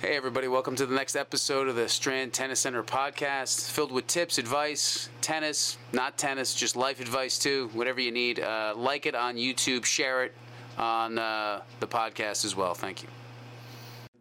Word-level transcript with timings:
Hey, 0.00 0.16
everybody, 0.16 0.48
welcome 0.48 0.76
to 0.76 0.86
the 0.86 0.94
next 0.94 1.14
episode 1.14 1.68
of 1.68 1.76
the 1.76 1.86
Strand 1.86 2.32
Tennis 2.32 2.60
Center 2.60 2.82
podcast, 2.82 3.70
filled 3.70 3.92
with 3.92 4.06
tips, 4.06 4.38
advice, 4.38 5.10
tennis, 5.20 5.76
not 5.92 6.16
tennis, 6.16 6.54
just 6.54 6.74
life 6.74 7.02
advice 7.02 7.38
too, 7.38 7.68
whatever 7.74 8.00
you 8.00 8.10
need. 8.10 8.40
Uh, 8.40 8.72
like 8.74 9.04
it 9.04 9.14
on 9.14 9.36
YouTube, 9.36 9.84
share 9.84 10.24
it 10.24 10.32
on 10.78 11.18
uh, 11.18 11.60
the 11.80 11.86
podcast 11.86 12.46
as 12.46 12.56
well. 12.56 12.72
Thank 12.72 13.02
you. 13.02 13.10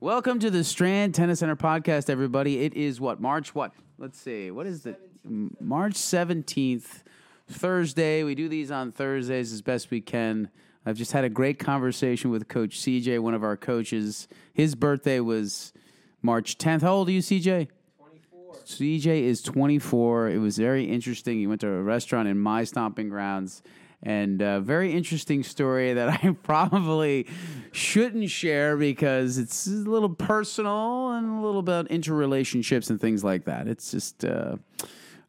Welcome 0.01 0.39
to 0.39 0.51
the 0.51 0.65
Strand 0.65 1.15
Tennis 1.15 1.39
Center 1.39 1.55
podcast, 1.55 2.09
everybody. 2.09 2.59
It 2.59 2.73
is 2.73 2.99
what, 2.99 3.21
March 3.21 3.55
what? 3.55 3.71
Let's 3.97 4.19
see, 4.19 4.51
what 4.51 4.67
is 4.67 4.83
the 4.83 4.97
March 5.23 5.93
17th, 5.93 7.03
Thursday. 7.47 8.23
We 8.23 8.35
do 8.35 8.49
these 8.49 8.69
on 8.69 8.91
Thursdays 8.91 9.53
as 9.53 9.61
best 9.61 9.91
we 9.91 10.01
can. 10.01 10.49
I've 10.85 10.97
just 10.97 11.11
had 11.11 11.23
a 11.23 11.29
great 11.29 11.59
conversation 11.59 12.31
with 12.31 12.47
Coach 12.47 12.79
CJ, 12.79 13.19
one 13.19 13.33
of 13.33 13.43
our 13.43 13.57
coaches. 13.57 14.27
His 14.53 14.75
birthday 14.75 15.19
was 15.19 15.73
March 16.21 16.57
10th. 16.57 16.81
How 16.81 16.93
old 16.93 17.09
are 17.09 17.11
you, 17.11 17.21
CJ? 17.21 17.67
24. 17.97 18.55
CJ 18.65 19.23
is 19.23 19.41
24. 19.41 20.29
It 20.29 20.37
was 20.37 20.57
very 20.57 20.85
interesting. 20.85 21.37
He 21.37 21.47
went 21.47 21.61
to 21.61 21.67
a 21.67 21.81
restaurant 21.83 22.27
in 22.27 22.39
my 22.39 22.63
stomping 22.63 23.09
grounds. 23.09 23.61
And 24.01 24.41
a 24.41 24.61
very 24.61 24.93
interesting 24.93 25.43
story 25.43 25.93
that 25.93 26.09
I 26.23 26.31
probably 26.43 27.27
shouldn't 27.73 28.29
share 28.29 28.77
because 28.77 29.37
it's 29.37 29.67
a 29.67 29.71
little 29.71 30.09
personal 30.09 31.11
and 31.11 31.39
a 31.39 31.41
little 31.41 31.59
about 31.59 31.89
interrelationships 31.89 32.89
and 32.89 32.99
things 32.99 33.23
like 33.23 33.45
that. 33.45 33.67
It's 33.67 33.91
just 33.91 34.23
uh, 34.23 34.55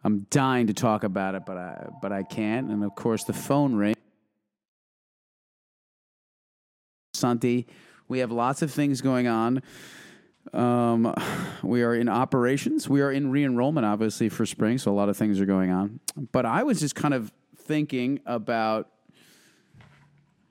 I'm 0.04 0.26
dying 0.30 0.68
to 0.68 0.74
talk 0.74 1.02
about 1.02 1.34
it, 1.34 1.44
but 1.44 1.56
I 1.56 1.88
but 2.00 2.12
I 2.12 2.22
can't. 2.22 2.70
And 2.70 2.84
of 2.84 2.94
course, 2.94 3.24
the 3.24 3.32
phone 3.32 3.74
ring. 3.74 3.96
Santi. 7.14 7.66
We 8.08 8.20
have 8.20 8.32
lots 8.32 8.62
of 8.62 8.72
things 8.72 9.00
going 9.00 9.26
on. 9.28 9.62
Um, 10.52 11.14
we 11.62 11.82
are 11.82 11.94
in 11.94 12.08
operations. 12.08 12.88
We 12.88 13.02
are 13.02 13.12
in 13.12 13.30
re 13.30 13.44
enrollment, 13.44 13.86
obviously, 13.86 14.28
for 14.28 14.46
spring, 14.46 14.78
so 14.78 14.90
a 14.90 14.94
lot 14.94 15.08
of 15.08 15.16
things 15.16 15.40
are 15.40 15.46
going 15.46 15.70
on. 15.70 16.00
But 16.32 16.46
I 16.46 16.62
was 16.62 16.80
just 16.80 16.94
kind 16.94 17.14
of 17.14 17.30
thinking 17.56 18.20
about 18.26 18.88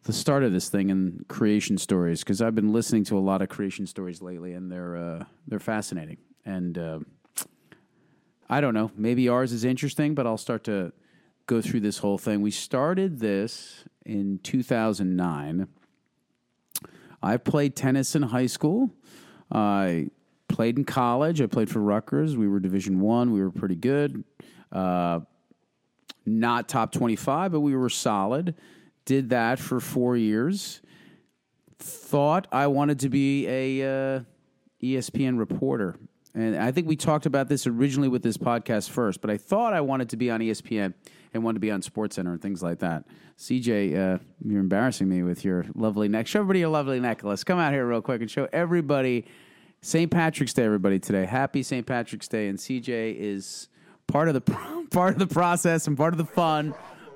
the 0.04 0.14
start 0.14 0.44
of 0.44 0.54
this 0.54 0.70
thing 0.70 0.90
and 0.90 1.28
creation 1.28 1.78
stories 1.78 2.20
because 2.22 2.42
I've 2.42 2.56
been 2.56 2.72
listening 2.72 3.04
to 3.06 3.18
a 3.18 3.20
lot 3.20 3.42
of 3.42 3.50
creation 3.50 3.86
stories 3.88 4.22
lately, 4.22 4.54
and 4.54 4.72
they're 4.72 4.96
uh, 4.96 5.26
they're 5.48 5.60
fascinating. 5.60 6.18
And 6.46 6.78
uh, 6.78 7.00
I 8.50 8.62
don't 8.62 8.74
know, 8.74 8.92
maybe 8.96 9.28
ours 9.28 9.52
is 9.52 9.66
interesting, 9.66 10.16
but 10.16 10.26
I'll 10.26 10.38
start 10.38 10.64
to 10.66 10.94
go 11.46 11.62
through 11.62 11.82
this 11.82 11.98
whole 11.98 12.18
thing. 12.18 12.42
We 12.42 12.52
started 12.52 13.20
this 13.20 13.84
in 14.06 14.40
2009 14.44 15.68
I 17.22 17.38
played 17.38 17.76
tennis 17.76 18.16
in 18.16 18.22
high 18.24 18.48
school. 18.48 18.92
I 19.52 20.10
played 20.48 20.78
in 20.78 20.86
college. 20.86 21.42
I 21.42 21.48
played 21.48 21.70
for 21.70 21.80
Rutgers. 21.80 22.38
We 22.38 22.48
were 22.48 22.60
Division 22.60 23.00
One. 23.00 23.32
We 23.32 23.42
were 23.42 23.52
pretty 23.52 23.76
good. 23.76 24.24
Uh, 24.72 25.22
not 26.26 26.70
top 26.70 26.92
twenty-five, 26.92 27.52
but 27.52 27.62
we 27.62 27.76
were 27.76 27.90
solid. 27.90 28.56
Did 29.06 29.30
that 29.30 29.60
for 29.60 29.80
four 29.80 30.16
years. 30.16 30.82
Thought 31.80 32.48
I 32.52 32.68
wanted 32.68 33.00
to 33.00 33.10
be 33.10 33.48
a 33.48 34.18
uh, 34.18 34.20
ESPN 34.84 35.40
reporter, 35.40 35.96
and 36.36 36.56
I 36.56 36.72
think 36.72 36.88
we 36.88 36.96
talked 36.96 37.26
about 37.26 37.50
this 37.50 37.66
originally 37.66 38.08
with 38.08 38.22
this 38.22 38.38
podcast 38.38 38.90
first. 38.90 39.22
But 39.22 39.30
I 39.32 39.38
thought 39.38 39.74
I 39.74 39.82
wanted 39.82 40.10
to 40.10 40.18
be 40.18 40.30
on 40.30 40.42
ESPN 40.42 40.94
and 41.34 41.44
wanted 41.44 41.56
to 41.56 41.60
be 41.60 41.72
on 41.72 41.82
Sports 41.82 42.16
Center 42.16 42.32
and 42.32 42.42
things 42.42 42.62
like 42.62 42.80
that. 42.80 43.06
CJ, 43.38 43.96
uh, 43.96 44.20
you're 44.46 44.60
embarrassing 44.60 45.08
me 45.10 45.24
with 45.24 45.44
your 45.44 45.66
lovely 45.74 46.08
neck. 46.08 46.28
Show 46.28 46.40
everybody 46.40 46.60
your 46.60 46.70
lovely 46.70 47.00
necklace. 47.00 47.44
Come 47.44 47.58
out 47.58 47.74
here 47.74 47.86
real 47.86 48.02
quick 48.02 48.22
and 48.22 48.30
show 48.30 48.48
everybody 48.52 49.26
St. 49.82 50.12
Patrick's 50.12 50.54
Day, 50.54 50.64
everybody 50.66 51.00
today. 51.00 51.26
Happy 51.26 51.64
St. 51.64 51.86
Patrick's 51.86 52.28
Day, 52.28 52.50
and 52.50 52.60
CJ 52.60 53.16
is 53.16 53.70
part 54.08 54.28
of 54.28 54.34
the 54.34 54.42
part 54.92 55.14
of 55.14 55.20
the 55.20 55.34
process 55.34 55.88
and 55.88 55.98
part 55.98 56.14
of 56.14 56.18
the 56.18 56.26
fun. 56.26 56.74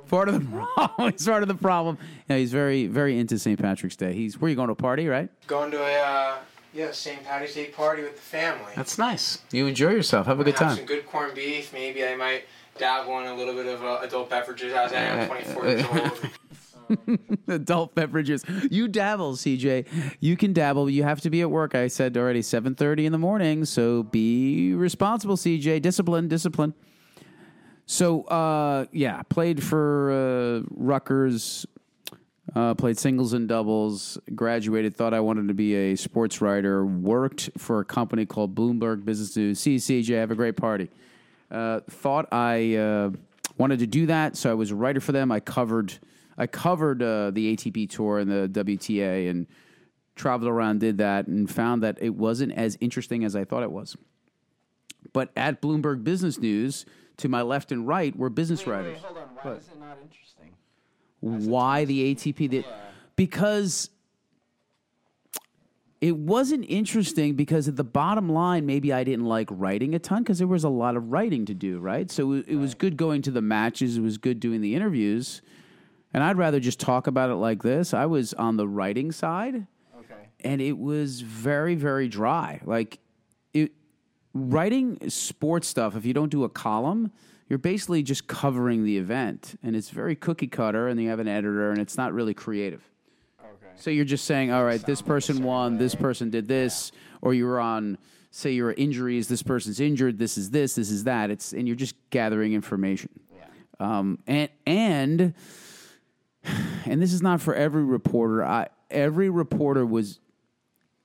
Part 0.08 0.30
of 0.30 0.36
the 0.36 0.50
problem. 0.76 1.12
he's 1.12 1.26
part 1.26 1.44
of 1.44 1.50
the 1.50 1.56
problem. 1.56 1.98
Yeah, 2.30 2.38
he's 2.38 2.52
very, 2.52 2.88
very 2.88 3.18
into 3.18 3.38
St. 3.40 3.60
Patrick's 3.60 3.96
Day. 3.96 4.14
He's 4.14 4.40
where 4.40 4.50
you 4.50 4.56
going 4.56 4.68
to 4.68 4.74
a 4.74 4.76
party, 4.76 5.08
right? 5.08 5.30
Going 5.48 5.72
to 5.72 5.82
a 5.82 6.02
uh, 6.02 6.36
yeah 6.74 6.92
St. 6.92 7.24
Patrick's 7.24 7.56
Day 7.56 7.66
party 7.68 8.04
with 8.04 8.16
the 8.16 8.22
family. 8.22 8.72
That's 8.76 8.98
nice. 8.98 9.40
You 9.52 9.68
enjoy 9.68 9.92
yourself. 9.92 10.28
Have 10.28 10.40
a 10.40 10.44
good 10.44 10.58
have 10.58 10.68
time. 10.70 10.78
Some 10.78 10.86
good 10.86 11.08
corned 11.08 11.36
beef. 11.36 11.74
Maybe 11.74 12.06
I 12.06 12.16
might 12.16 12.46
dabble 12.78 13.20
in 13.20 13.28
a 13.28 13.36
little 13.36 13.54
bit 13.54 13.68
of 13.68 13.84
uh, 13.84 14.00
adult 14.02 14.30
beverages 14.30 14.74
as 14.74 14.92
I 14.92 14.98
am 14.98 15.28
24 15.28 15.68
years 15.68 15.86
old. 15.86 16.30
adult 17.48 17.96
beverages. 17.96 18.44
You 18.70 18.88
dabble, 18.88 19.34
CJ. 19.34 19.88
You 20.20 20.38
can 20.38 20.54
dabble. 20.54 20.90
You 20.90 21.04
have 21.04 21.22
to 21.22 21.30
be 21.30 21.42
at 21.42 21.50
work. 21.52 21.76
I 21.76 21.88
said 21.88 22.16
already, 22.18 22.42
seven 22.42 22.76
thirty 22.76 23.06
in 23.06 23.12
the 23.12 23.18
morning. 23.18 23.66
So 23.66 24.04
be 24.04 24.74
responsible, 24.74 25.38
CJ. 25.38 25.82
Discipline, 25.82 26.28
discipline. 26.28 26.74
So 27.86 28.24
uh, 28.24 28.86
yeah, 28.92 29.22
played 29.24 29.64
for 29.64 30.12
uh, 30.12 30.68
Rutgers. 30.72 31.66
Uh, 32.54 32.74
played 32.74 32.98
singles 32.98 33.34
and 33.34 33.48
doubles. 33.48 34.18
Graduated. 34.36 34.96
Thought 34.96 35.14
I 35.14 35.22
wanted 35.22 35.48
to 35.48 35.54
be 35.54 35.76
a 35.76 35.96
sports 35.96 36.42
writer. 36.42 36.86
Worked 36.86 37.52
for 37.58 37.80
a 37.80 37.86
company 37.86 38.26
called 38.26 38.54
Bloomberg 38.54 39.06
Business 39.06 39.36
News. 39.38 39.60
See 39.60 39.78
CJ. 39.78 40.16
Have 40.16 40.32
a 40.32 40.36
great 40.36 40.58
party. 40.58 40.90
Uh, 41.50 41.80
thought 41.90 42.28
I 42.32 42.76
uh, 42.76 43.12
wanted 43.58 43.80
to 43.80 43.88
do 43.88 44.08
that, 44.08 44.36
so 44.36 44.52
I 44.52 44.56
was 44.56 44.72
a 44.72 44.76
writer 44.76 45.00
for 45.00 45.14
them. 45.14 45.32
I 45.32 45.40
covered 45.40 45.98
I 46.38 46.48
covered 46.48 47.02
uh, 47.02 47.32
the 47.32 47.56
ATP 47.56 47.90
tour 47.92 48.20
and 48.20 48.30
the 48.30 48.50
WTA 48.64 49.30
and 49.30 49.46
traveled 50.16 50.50
around, 50.50 50.80
did 50.80 50.98
that, 50.98 51.28
and 51.28 51.50
found 51.50 51.84
that 51.84 51.98
it 52.02 52.16
wasn't 52.16 52.54
as 52.54 52.78
interesting 52.82 53.24
as 53.24 53.36
I 53.36 53.46
thought 53.46 53.64
it 53.64 53.72
was. 53.72 53.96
But 55.14 55.32
at 55.36 55.62
Bloomberg 55.62 56.04
Business 56.04 56.40
News, 56.40 56.86
to 57.18 57.30
my 57.30 57.42
left 57.44 57.72
and 57.72 57.88
right 57.88 58.16
were 58.16 58.30
business 58.30 58.66
wait, 58.66 58.74
writers. 58.74 58.94
Wait, 58.96 59.04
hold 59.06 59.18
on. 59.20 59.28
Why 59.36 59.52
What? 59.52 59.60
is 59.60 59.68
it 59.68 59.80
not 59.80 59.98
interesting? 60.02 60.50
Why 61.24 61.86
the 61.86 62.14
ATP? 62.14 62.50
Did, 62.50 62.66
because 63.16 63.90
it 66.02 66.18
wasn't 66.18 66.66
interesting 66.68 67.36
because 67.36 67.70
at 67.70 67.78
the 67.78 67.84
bottom 67.84 68.28
line, 68.28 68.66
maybe 68.66 68.92
I 68.92 69.06
didn't 69.06 69.26
like 69.26 69.48
writing 69.50 69.96
a 69.96 70.00
ton 70.00 70.24
because 70.24 70.38
there 70.40 70.48
was 70.48 70.66
a 70.66 70.70
lot 70.70 70.98
of 70.98 71.12
writing 71.14 71.46
to 71.46 71.54
do, 71.54 71.80
right? 71.80 72.12
So 72.12 72.34
it, 72.34 72.46
it 72.50 72.56
was 72.58 72.74
good 72.76 72.98
going 72.98 73.22
to 73.22 73.32
the 73.32 73.42
matches, 73.42 73.96
it 73.98 74.02
was 74.02 74.18
good 74.18 74.42
doing 74.42 74.60
the 74.60 74.76
interviews. 74.76 75.42
And 76.14 76.24
I'd 76.24 76.38
rather 76.38 76.60
just 76.60 76.80
talk 76.80 77.08
about 77.08 77.30
it 77.30 77.36
like 77.36 77.64
this. 77.64 77.94
I 77.94 78.06
was 78.06 78.34
on 78.34 78.58
the 78.58 78.68
writing 78.68 79.12
side 79.14 79.66
Okay. 79.98 80.28
and 80.42 80.62
it 80.62 80.78
was 80.78 81.22
very 81.22 81.76
very 81.76 82.10
dry 82.10 82.60
like 82.66 83.00
it 83.54 83.72
writing 84.34 85.10
sports 85.10 85.70
stuff 85.70 85.96
if 85.96 86.06
you 86.06 86.14
don't 86.14 86.30
do 86.30 86.44
a 86.44 86.50
column 86.50 87.12
you're 87.50 87.60
basically 87.60 88.02
just 88.04 88.28
covering 88.28 88.84
the 88.84 88.98
event 88.98 89.58
and 89.64 89.76
it's 89.76 89.90
very 89.90 90.16
cookie 90.16 90.48
cutter 90.48 90.88
and 90.88 91.00
you 91.02 91.10
have 91.10 91.20
an 91.20 91.28
editor 91.28 91.70
and 91.72 91.80
it's 91.80 91.98
not 91.98 92.14
really 92.14 92.34
creative 92.34 92.82
Okay. 93.42 93.72
so 93.76 93.90
you're 93.90 94.06
just 94.06 94.26
saying 94.26 94.52
all 94.52 94.64
right 94.64 94.84
this 94.86 95.00
Sound 95.00 95.08
person 95.08 95.44
won 95.44 95.78
this 95.78 95.96
person 95.96 96.30
did 96.30 96.48
this 96.48 96.92
or 97.22 97.34
you 97.34 97.46
were 97.46 97.60
on 97.60 97.98
say 98.32 98.52
your 98.52 98.72
injuries 98.74 99.28
this 99.28 99.44
person's 99.44 99.80
injured 99.80 100.18
this 100.18 100.38
is 100.38 100.50
this 100.50 100.76
this 100.76 100.90
is 100.90 101.04
that 101.04 101.30
it's 101.30 101.54
and 101.54 101.68
you're 101.68 101.76
just 101.76 101.96
gathering 102.10 102.54
information 102.54 103.10
Yeah. 103.36 103.46
um, 103.98 104.20
and 104.26 104.50
and 104.66 105.34
and 106.86 107.02
this 107.02 107.14
is 107.14 107.22
not 107.22 107.40
for 107.40 107.56
every 107.56 107.84
reporter. 107.84 108.44
I, 108.44 108.68
every 108.92 109.30
reporter 109.30 109.86
was 109.86 110.20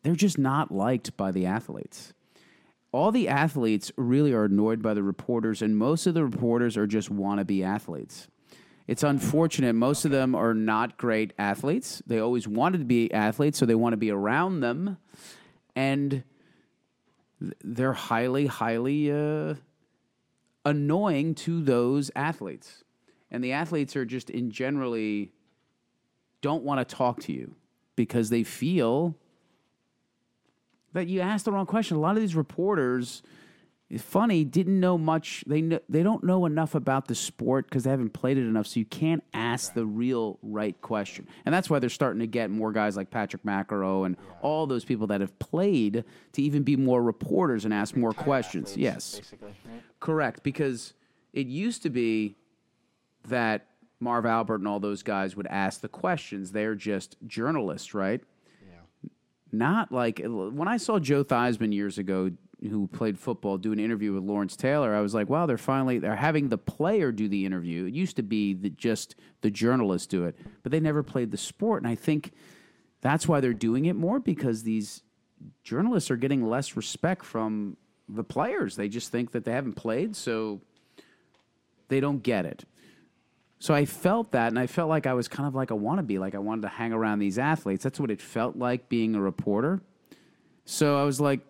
they're 0.02 0.16
just 0.16 0.36
not 0.36 0.72
liked 0.72 1.16
by 1.16 1.30
the 1.30 1.46
athletes. 1.46 2.12
All 2.90 3.12
the 3.12 3.28
athletes 3.28 3.92
really 3.96 4.32
are 4.32 4.44
annoyed 4.44 4.82
by 4.82 4.94
the 4.94 5.02
reporters, 5.02 5.60
and 5.60 5.76
most 5.76 6.06
of 6.06 6.14
the 6.14 6.24
reporters 6.24 6.76
are 6.76 6.86
just 6.86 7.14
wannabe 7.14 7.62
athletes. 7.62 8.28
It's 8.86 9.02
unfortunate. 9.02 9.74
Most 9.74 10.06
of 10.06 10.10
them 10.10 10.34
are 10.34 10.54
not 10.54 10.96
great 10.96 11.34
athletes. 11.38 12.02
They 12.06 12.18
always 12.18 12.48
wanted 12.48 12.78
to 12.78 12.84
be 12.86 13.12
athletes, 13.12 13.58
so 13.58 13.66
they 13.66 13.74
want 13.74 13.92
to 13.92 13.98
be 13.98 14.10
around 14.10 14.60
them, 14.60 14.96
and 15.76 16.24
they're 17.62 17.92
highly, 17.92 18.46
highly 18.46 19.12
uh, 19.12 19.54
annoying 20.64 21.34
to 21.34 21.62
those 21.62 22.10
athletes. 22.16 22.84
And 23.30 23.44
the 23.44 23.52
athletes 23.52 23.94
are 23.94 24.06
just 24.06 24.30
in 24.30 24.50
generally 24.50 25.32
don't 26.40 26.64
want 26.64 26.86
to 26.86 26.96
talk 26.96 27.20
to 27.20 27.32
you 27.32 27.54
because 27.96 28.30
they 28.30 28.42
feel 28.42 29.16
that 30.92 31.08
you 31.08 31.20
asked 31.20 31.44
the 31.44 31.52
wrong 31.52 31.66
question. 31.66 31.96
A 31.96 32.00
lot 32.00 32.16
of 32.16 32.20
these 32.20 32.34
reporters, 32.34 33.22
funny, 33.98 34.44
didn't 34.44 34.78
know 34.78 34.98
much. 34.98 35.44
They 35.46 35.60
kn- 35.60 35.80
they 35.88 36.02
don't 36.02 36.24
know 36.24 36.46
enough 36.46 36.74
about 36.74 37.08
the 37.08 37.14
sport 37.14 37.66
because 37.66 37.84
they 37.84 37.90
haven't 37.90 38.10
played 38.14 38.38
it 38.38 38.42
enough. 38.42 38.66
So 38.66 38.80
you 38.80 38.86
can't 38.86 39.22
ask 39.34 39.74
the 39.74 39.86
real 39.86 40.38
right 40.42 40.78
question, 40.80 41.26
and 41.44 41.54
that's 41.54 41.68
why 41.70 41.78
they're 41.78 41.88
starting 41.90 42.20
to 42.20 42.26
get 42.26 42.50
more 42.50 42.72
guys 42.72 42.96
like 42.96 43.10
Patrick 43.10 43.42
McEnroe 43.44 44.06
and 44.06 44.16
all 44.42 44.66
those 44.66 44.84
people 44.84 45.06
that 45.08 45.20
have 45.20 45.38
played 45.38 46.04
to 46.32 46.42
even 46.42 46.62
be 46.62 46.76
more 46.76 47.02
reporters 47.02 47.64
and 47.64 47.72
ask 47.74 47.96
more 47.96 48.12
questions. 48.12 48.76
Yes, 48.76 49.16
Basically. 49.16 49.54
Right? 49.64 49.82
Correct, 50.00 50.42
because 50.42 50.94
it 51.32 51.46
used 51.46 51.82
to 51.82 51.90
be 51.90 52.36
that 53.26 53.66
Marv 54.00 54.24
Albert 54.26 54.56
and 54.56 54.68
all 54.68 54.80
those 54.80 55.02
guys 55.02 55.36
would 55.36 55.46
ask 55.48 55.80
the 55.80 55.88
questions. 55.88 56.52
They're 56.52 56.74
just 56.74 57.16
journalists, 57.26 57.94
right? 57.94 58.22
Not 59.50 59.90
like 59.92 60.20
when 60.24 60.68
I 60.68 60.76
saw 60.76 60.98
Joe 60.98 61.24
Theismann 61.24 61.72
years 61.72 61.98
ago, 61.98 62.30
who 62.60 62.88
played 62.88 63.18
football, 63.18 63.56
do 63.56 63.72
an 63.72 63.78
interview 63.78 64.12
with 64.12 64.24
Lawrence 64.24 64.56
Taylor. 64.56 64.94
I 64.94 65.00
was 65.00 65.14
like, 65.14 65.28
wow, 65.28 65.46
they're 65.46 65.56
finally 65.56 65.98
they're 65.98 66.16
having 66.16 66.48
the 66.48 66.58
player 66.58 67.12
do 67.12 67.28
the 67.28 67.46
interview. 67.46 67.86
It 67.86 67.94
used 67.94 68.16
to 68.16 68.22
be 68.22 68.54
that 68.54 68.76
just 68.76 69.14
the 69.40 69.50
journalists 69.50 70.06
do 70.06 70.24
it, 70.24 70.36
but 70.62 70.72
they 70.72 70.80
never 70.80 71.02
played 71.02 71.30
the 71.30 71.36
sport, 71.36 71.82
and 71.82 71.90
I 71.90 71.94
think 71.94 72.32
that's 73.00 73.28
why 73.28 73.40
they're 73.40 73.54
doing 73.54 73.86
it 73.86 73.94
more 73.94 74.18
because 74.18 74.64
these 74.64 75.02
journalists 75.62 76.10
are 76.10 76.16
getting 76.16 76.44
less 76.44 76.76
respect 76.76 77.24
from 77.24 77.76
the 78.08 78.24
players. 78.24 78.76
They 78.76 78.88
just 78.88 79.12
think 79.12 79.30
that 79.32 79.44
they 79.44 79.52
haven't 79.52 79.74
played, 79.74 80.16
so 80.16 80.60
they 81.88 82.00
don't 82.00 82.22
get 82.22 82.44
it. 82.44 82.64
So 83.60 83.74
I 83.74 83.84
felt 83.86 84.32
that, 84.32 84.48
and 84.48 84.58
I 84.58 84.68
felt 84.68 84.88
like 84.88 85.06
I 85.06 85.14
was 85.14 85.26
kind 85.26 85.46
of 85.46 85.54
like 85.54 85.70
a 85.70 85.74
wannabe, 85.74 86.18
like 86.20 86.34
I 86.34 86.38
wanted 86.38 86.62
to 86.62 86.68
hang 86.68 86.92
around 86.92 87.18
these 87.18 87.38
athletes. 87.38 87.82
That's 87.82 87.98
what 87.98 88.10
it 88.10 88.22
felt 88.22 88.56
like 88.56 88.88
being 88.88 89.14
a 89.16 89.20
reporter. 89.20 89.80
So 90.64 90.96
I 90.96 91.04
was 91.04 91.20
like, 91.20 91.40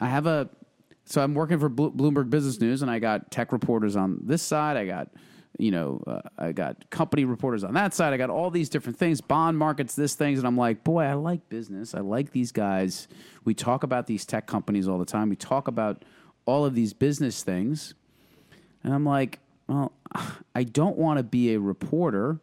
I 0.00 0.08
have 0.08 0.26
a, 0.26 0.48
so 1.04 1.22
I'm 1.22 1.34
working 1.34 1.60
for 1.60 1.70
Bloomberg 1.70 2.28
Business 2.30 2.60
News, 2.60 2.82
and 2.82 2.90
I 2.90 2.98
got 2.98 3.30
tech 3.30 3.52
reporters 3.52 3.94
on 3.94 4.18
this 4.22 4.42
side. 4.42 4.76
I 4.76 4.86
got, 4.86 5.10
you 5.56 5.70
know, 5.70 6.02
uh, 6.06 6.22
I 6.38 6.50
got 6.50 6.90
company 6.90 7.24
reporters 7.24 7.62
on 7.62 7.74
that 7.74 7.94
side. 7.94 8.12
I 8.12 8.16
got 8.16 8.30
all 8.30 8.50
these 8.50 8.68
different 8.68 8.98
things, 8.98 9.20
bond 9.20 9.56
markets, 9.56 9.94
this 9.94 10.14
things, 10.16 10.40
and 10.40 10.48
I'm 10.48 10.56
like, 10.56 10.82
boy, 10.82 11.04
I 11.04 11.12
like 11.14 11.48
business. 11.48 11.94
I 11.94 12.00
like 12.00 12.32
these 12.32 12.50
guys. 12.50 13.06
We 13.44 13.54
talk 13.54 13.84
about 13.84 14.08
these 14.08 14.24
tech 14.24 14.46
companies 14.46 14.88
all 14.88 14.98
the 14.98 15.04
time. 15.04 15.28
We 15.28 15.36
talk 15.36 15.68
about 15.68 16.04
all 16.46 16.64
of 16.64 16.74
these 16.74 16.92
business 16.92 17.44
things, 17.44 17.94
and 18.82 18.92
I'm 18.92 19.04
like, 19.04 19.38
well, 19.68 19.92
I 20.54 20.64
don't 20.64 20.96
want 20.96 21.18
to 21.18 21.22
be 21.22 21.54
a 21.54 21.60
reporter. 21.60 22.40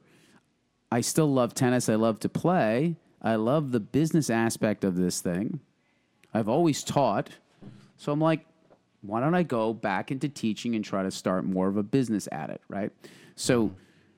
I 0.92 1.02
still 1.02 1.32
love 1.32 1.54
tennis. 1.54 1.88
I 1.88 1.96
love 1.96 2.20
to 2.22 2.30
play. 2.30 2.98
I 3.22 3.36
love 3.36 3.72
the 3.72 3.80
business 3.80 4.30
aspect 4.30 4.84
of 4.84 4.96
this 4.96 5.22
thing. 5.22 5.60
I've 6.34 6.50
always 6.50 6.84
taught. 6.84 7.30
So 7.98 8.12
I'm 8.12 8.20
like, 8.20 8.46
why 9.02 9.20
don't 9.20 9.36
I 9.36 9.44
go 9.44 9.74
back 9.74 10.12
into 10.12 10.30
teaching 10.30 10.76
and 10.76 10.84
try 10.84 11.04
to 11.04 11.12
start 11.12 11.46
more 11.46 11.68
of 11.68 11.78
a 11.78 11.84
business 11.84 12.28
at 12.32 12.50
it, 12.50 12.62
right? 12.68 12.92
So 13.36 13.74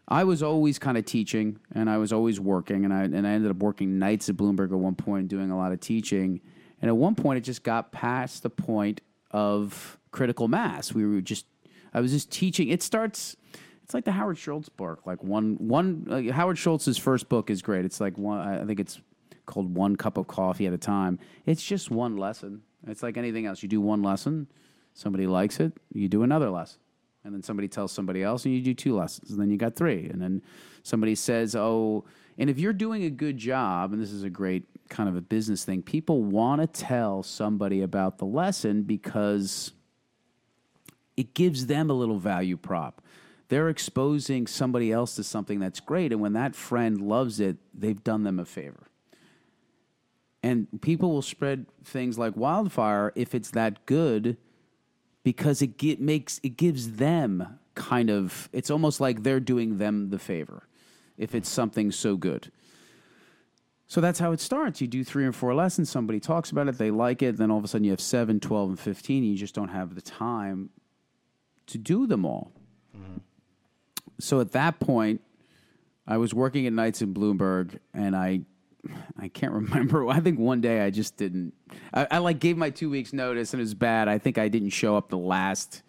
I 0.07 0.23
was 0.23 0.43
always 0.43 0.79
kind 0.79 0.97
of 0.97 1.05
teaching 1.05 1.59
and 1.73 1.89
I 1.89 1.97
was 1.97 2.11
always 2.11 2.39
working 2.39 2.85
and 2.85 2.93
I 2.93 3.03
and 3.03 3.25
I 3.25 3.31
ended 3.31 3.51
up 3.51 3.57
working 3.57 3.99
nights 3.99 4.29
at 4.29 4.35
Bloomberg 4.35 4.71
at 4.71 4.77
one 4.77 4.95
point 4.95 5.27
doing 5.27 5.51
a 5.51 5.57
lot 5.57 5.71
of 5.71 5.79
teaching. 5.79 6.41
And 6.81 6.89
at 6.89 6.97
one 6.97 7.15
point 7.15 7.37
it 7.37 7.41
just 7.41 7.63
got 7.63 7.91
past 7.91 8.43
the 8.43 8.49
point 8.49 9.01
of 9.31 9.97
critical 10.11 10.47
mass. 10.47 10.93
We 10.93 11.05
were 11.05 11.21
just 11.21 11.45
I 11.93 12.01
was 12.01 12.11
just 12.11 12.31
teaching. 12.31 12.69
It 12.69 12.81
starts. 12.81 13.35
It's 13.83 13.93
like 13.93 14.05
the 14.05 14.11
Howard 14.13 14.37
Schultz 14.37 14.69
book. 14.69 15.05
Like 15.05 15.23
one 15.23 15.55
one 15.59 16.07
uh, 16.09 16.33
Howard 16.33 16.57
Schultz's 16.57 16.97
first 16.97 17.29
book 17.29 17.49
is 17.49 17.61
great. 17.61 17.85
It's 17.85 17.99
like 17.99 18.17
one. 18.17 18.39
I 18.39 18.65
think 18.65 18.79
it's 18.79 18.99
called 19.45 19.73
One 19.75 19.95
Cup 19.95 20.17
of 20.17 20.27
Coffee 20.27 20.67
at 20.67 20.73
a 20.73 20.77
Time. 20.77 21.19
It's 21.45 21.63
just 21.63 21.91
one 21.91 22.17
lesson. 22.17 22.61
It's 22.87 23.03
like 23.03 23.17
anything 23.17 23.45
else. 23.45 23.63
You 23.63 23.69
do 23.69 23.81
one 23.81 24.01
lesson, 24.01 24.47
somebody 24.93 25.27
likes 25.27 25.59
it, 25.59 25.73
you 25.93 26.07
do 26.07 26.23
another 26.23 26.49
lesson. 26.49 26.79
And 27.25 27.33
then 27.33 27.41
somebody 27.41 27.69
tells 27.69 27.93
somebody 27.93 28.21
else, 28.21 28.43
and 28.43 28.53
you 28.53 28.61
do 28.61 28.73
two 28.73 28.95
lessons. 28.97 29.31
And 29.31 29.39
then 29.39 29.49
you 29.49 29.55
got 29.55 29.77
three. 29.77 30.09
And 30.09 30.21
then 30.21 30.41
somebody 30.83 31.15
says, 31.15 31.55
oh, 31.55 32.03
and 32.37 32.49
if 32.49 32.59
you're 32.59 32.73
doing 32.73 33.05
a 33.05 33.09
good 33.09 33.37
job, 33.37 33.93
and 33.93 34.01
this 34.01 34.11
is 34.11 34.23
a 34.23 34.29
great 34.29 34.65
kind 34.89 35.07
of 35.07 35.15
a 35.15 35.21
business 35.21 35.63
thing, 35.63 35.81
people 35.81 36.21
want 36.21 36.59
to 36.59 36.67
tell 36.67 37.23
somebody 37.23 37.81
about 37.81 38.17
the 38.17 38.25
lesson 38.25 38.83
because 38.83 39.71
it 41.15 41.33
gives 41.33 41.67
them 41.67 41.89
a 41.89 41.93
little 41.93 42.19
value 42.19 42.57
prop. 42.57 43.01
They're 43.49 43.69
exposing 43.69 44.47
somebody 44.47 44.91
else 44.91 45.15
to 45.15 45.23
something 45.23 45.59
that's 45.59 45.79
great. 45.79 46.11
And 46.11 46.21
when 46.21 46.33
that 46.33 46.55
friend 46.55 47.01
loves 47.01 47.39
it, 47.39 47.57
they've 47.73 48.03
done 48.03 48.23
them 48.23 48.39
a 48.39 48.45
favor. 48.45 48.87
And 50.41 50.67
people 50.81 51.11
will 51.11 51.21
spread 51.21 51.67
things 51.83 52.17
like 52.17 52.35
wildfire 52.35 53.13
if 53.15 53.35
it's 53.35 53.51
that 53.51 53.85
good 53.85 54.37
because 55.23 55.61
it 55.61 55.77
get, 55.77 56.01
makes 56.01 56.39
it 56.43 56.57
gives 56.57 56.93
them 56.93 57.59
kind 57.75 58.09
of 58.09 58.49
it's 58.51 58.69
almost 58.69 58.99
like 58.99 59.23
they're 59.23 59.39
doing 59.39 59.77
them 59.77 60.09
the 60.09 60.19
favor 60.19 60.67
if 61.17 61.33
it's 61.33 61.49
something 61.49 61.91
so 61.91 62.17
good. 62.17 62.51
So 63.87 64.01
that's 64.01 64.19
how 64.19 64.31
it 64.31 64.39
starts. 64.39 64.81
You 64.81 64.87
do 64.87 65.03
three 65.03 65.25
or 65.25 65.31
four 65.31 65.53
lessons, 65.53 65.89
somebody 65.89 66.19
talks 66.19 66.49
about 66.49 66.67
it, 66.67 66.77
they 66.77 66.89
like 66.89 67.21
it, 67.21 67.37
then 67.37 67.51
all 67.51 67.59
of 67.59 67.63
a 67.63 67.67
sudden 67.67 67.85
you 67.85 67.91
have 67.91 68.01
7, 68.01 68.39
12, 68.39 68.69
and 68.69 68.79
15, 68.79 69.23
and 69.23 69.31
you 69.31 69.37
just 69.37 69.53
don't 69.53 69.67
have 69.67 69.93
the 69.93 70.01
time 70.01 70.71
to 71.67 71.77
do 71.77 72.07
them 72.07 72.25
all. 72.25 72.51
Mm-hmm. 72.95 73.17
So 74.19 74.39
at 74.39 74.51
that 74.51 74.79
point, 74.79 75.21
I 76.07 76.17
was 76.17 76.33
working 76.33 76.67
at 76.67 76.73
nights 76.73 77.01
in 77.01 77.13
Bloomberg, 77.13 77.79
and 77.93 78.15
I 78.15 78.41
I 79.17 79.29
can't 79.29 79.53
remember. 79.53 80.07
I 80.07 80.19
think 80.19 80.39
one 80.39 80.61
day 80.61 80.81
I 80.81 80.89
just 80.89 81.17
didn't. 81.17 81.53
I, 81.93 82.07
I, 82.11 82.17
like 82.19 82.39
gave 82.39 82.57
my 82.57 82.69
two 82.69 82.89
weeks 82.89 83.13
notice, 83.13 83.53
and 83.53 83.61
it 83.61 83.63
was 83.63 83.73
bad. 83.73 84.07
I 84.07 84.17
think 84.17 84.37
I 84.37 84.47
didn't 84.47 84.71
show 84.71 84.97
up 84.97 85.09
the 85.09 85.17
last 85.17 85.83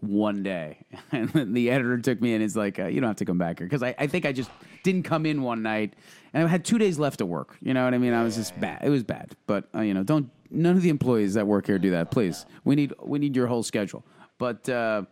one 0.00 0.42
day, 0.42 0.84
and 1.12 1.54
the 1.54 1.70
editor 1.70 1.98
took 1.98 2.20
me 2.20 2.34
and 2.34 2.42
is 2.42 2.56
like, 2.56 2.78
uh, 2.78 2.86
"You 2.86 3.00
don't 3.00 3.08
have 3.08 3.16
to 3.16 3.24
come 3.24 3.38
back 3.38 3.58
here," 3.58 3.66
because 3.66 3.82
I, 3.82 3.94
I 3.98 4.06
think 4.06 4.26
I 4.26 4.32
just 4.32 4.50
didn't 4.82 5.04
come 5.04 5.26
in 5.26 5.42
one 5.42 5.62
night, 5.62 5.94
and 6.34 6.44
I 6.44 6.48
had 6.48 6.64
two 6.64 6.78
days 6.78 6.98
left 6.98 7.18
to 7.18 7.26
work. 7.26 7.56
You 7.60 7.74
know 7.74 7.84
what 7.84 7.94
I 7.94 7.98
mean? 7.98 8.12
I 8.12 8.22
was 8.22 8.36
just 8.36 8.58
bad. 8.60 8.82
It 8.84 8.90
was 8.90 9.04
bad, 9.04 9.36
but 9.46 9.68
uh, 9.74 9.80
you 9.80 9.94
know, 9.94 10.02
don't 10.02 10.30
none 10.50 10.76
of 10.76 10.82
the 10.82 10.90
employees 10.90 11.34
that 11.34 11.46
work 11.46 11.66
here 11.66 11.78
do 11.78 11.92
that. 11.92 12.10
Please, 12.10 12.46
we 12.64 12.74
need 12.74 12.92
we 13.02 13.18
need 13.18 13.36
your 13.36 13.46
whole 13.46 13.62
schedule. 13.62 14.04
But 14.38 14.68
uh, 14.68 15.04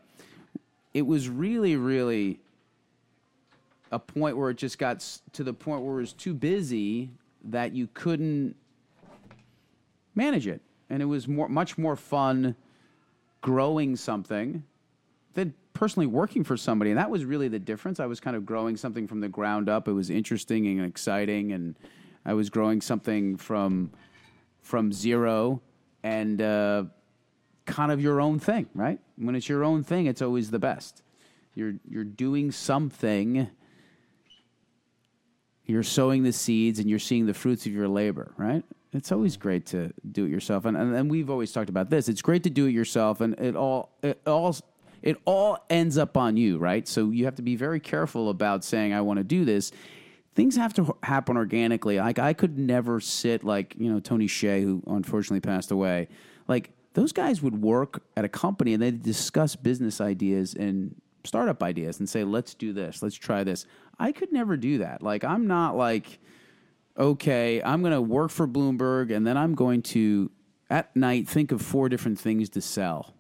it 0.93 1.03
was 1.03 1.29
really, 1.29 1.77
really 1.77 2.41
a 3.91 3.99
point 3.99 4.37
where 4.37 4.51
it 4.51 4.57
just 4.57 4.79
got 4.79 5.05
to 5.33 5.45
the 5.45 5.53
point 5.53 5.83
where 5.83 5.95
it 5.95 6.01
was 6.01 6.13
too 6.13 6.35
busy 6.35 7.11
that 7.45 7.75
you 7.75 7.89
couldn't 7.95 8.57
manage 10.15 10.47
it, 10.47 10.61
and 10.91 11.03
it 11.03 11.07
was 11.07 11.27
more, 11.29 11.49
much 11.49 11.79
more 11.79 11.97
fun 11.97 12.55
growing 13.41 13.97
something 13.97 14.63
than 15.35 15.55
personally 15.75 16.07
working 16.07 16.45
for 16.45 16.57
somebody. 16.57 16.91
And 16.91 16.99
that 16.99 17.11
was 17.11 17.25
really 17.25 17.49
the 17.49 17.59
difference. 17.59 18.01
I 18.01 18.07
was 18.07 18.21
kind 18.21 18.37
of 18.37 18.47
growing 18.47 18.77
something 18.77 19.07
from 19.07 19.21
the 19.21 19.29
ground 19.29 19.69
up. 19.69 19.89
It 19.89 19.93
was 19.93 20.11
interesting 20.11 20.67
and 20.67 20.87
exciting, 20.87 21.53
and 21.53 21.77
I 22.25 22.35
was 22.35 22.51
growing 22.51 22.81
something 22.81 23.37
from 23.37 23.91
from 24.61 24.93
zero 24.93 25.63
and. 26.03 26.43
Uh, 26.43 26.85
kind 27.67 27.91
of 27.91 28.01
your 28.01 28.21
own 28.21 28.39
thing, 28.39 28.69
right? 28.75 28.99
When 29.17 29.35
it's 29.35 29.49
your 29.49 29.65
own 29.65 29.85
thing, 29.85 30.07
it's 30.07 30.23
always 30.23 30.51
the 30.51 30.59
best. 30.59 31.03
You're 31.55 31.75
you're 31.89 32.05
doing 32.05 32.53
something. 32.53 33.49
You're 35.67 35.83
sowing 35.83 36.25
the 36.25 36.33
seeds 36.33 36.79
and 36.79 36.91
you're 36.91 36.99
seeing 36.99 37.27
the 37.27 37.35
fruits 37.35 37.65
of 37.65 37.73
your 37.73 37.89
labor, 37.89 38.35
right? 38.37 38.63
It's 38.93 39.11
always 39.11 39.37
great 39.37 39.67
to 39.67 39.93
do 40.11 40.27
it 40.27 40.31
yourself, 40.31 40.67
and, 40.67 40.77
and 40.77 40.95
and 40.95 41.11
we've 41.11 41.31
always 41.31 41.53
talked 41.53 41.71
about 41.71 41.91
this. 41.91 42.09
It's 42.09 42.23
great 42.23 42.45
to 42.45 42.51
do 42.51 42.67
it 42.67 42.73
yourself, 42.73 43.21
and 43.21 43.39
it 43.41 43.57
all 43.57 43.91
it 44.03 44.21
all 44.27 44.55
it 45.03 45.17
all 45.25 45.65
ends 45.69 45.99
up 45.99 46.17
on 46.17 46.37
you, 46.37 46.59
right? 46.59 46.87
So 46.87 47.11
you 47.11 47.25
have 47.25 47.37
to 47.37 47.43
be 47.43 47.57
very 47.57 47.81
careful 47.81 48.31
about 48.31 48.65
saying, 48.65 48.93
"I 48.93 49.01
want 49.01 49.19
to 49.19 49.25
do 49.25 49.45
this." 49.45 49.73
Things 50.35 50.57
have 50.57 50.75
to 50.75 50.97
happen 51.03 51.37
organically. 51.37 51.99
Like 51.99 52.19
I 52.19 52.33
could 52.33 52.59
never 52.59 53.01
sit 53.01 53.43
like 53.45 53.75
you 53.79 53.93
know 53.93 54.01
Tony 54.01 54.27
Hsieh, 54.27 54.63
who 54.63 54.83
unfortunately 54.87 55.41
passed 55.41 55.71
away. 55.71 56.09
Like 56.47 56.71
those 56.95 57.13
guys 57.13 57.43
would 57.43 57.61
work 57.61 58.03
at 58.17 58.25
a 58.25 58.29
company 58.29 58.73
and 58.73 58.83
they'd 58.83 59.03
discuss 59.03 59.57
business 59.57 60.01
ideas 60.01 60.55
and 60.55 60.95
startup 61.25 61.63
ideas 61.63 61.99
and 61.99 62.09
say, 62.09 62.25
let's 62.25 62.55
do 62.55 62.73
this, 62.73 63.03
let's 63.03 63.17
try 63.17 63.45
this. 63.45 63.67
I 63.99 64.13
could 64.13 64.33
never 64.33 64.57
do 64.57 64.79
that. 64.79 65.03
Like, 65.03 65.25
I'm 65.25 65.47
not 65.47 65.77
like, 65.77 66.19
okay, 66.99 67.63
I'm 67.63 67.81
going 67.81 67.93
to 67.93 68.01
work 68.01 68.31
for 68.31 68.47
Bloomberg 68.47 69.15
and 69.15 69.27
then 69.27 69.37
I'm 69.37 69.55
going 69.55 69.83
to, 69.83 70.31
at 70.71 70.95
night, 70.95 71.29
think 71.29 71.53
of 71.53 71.61
four 71.61 71.89
different 71.89 72.19
things 72.19 72.49
to 72.51 72.61
sell. 72.61 73.15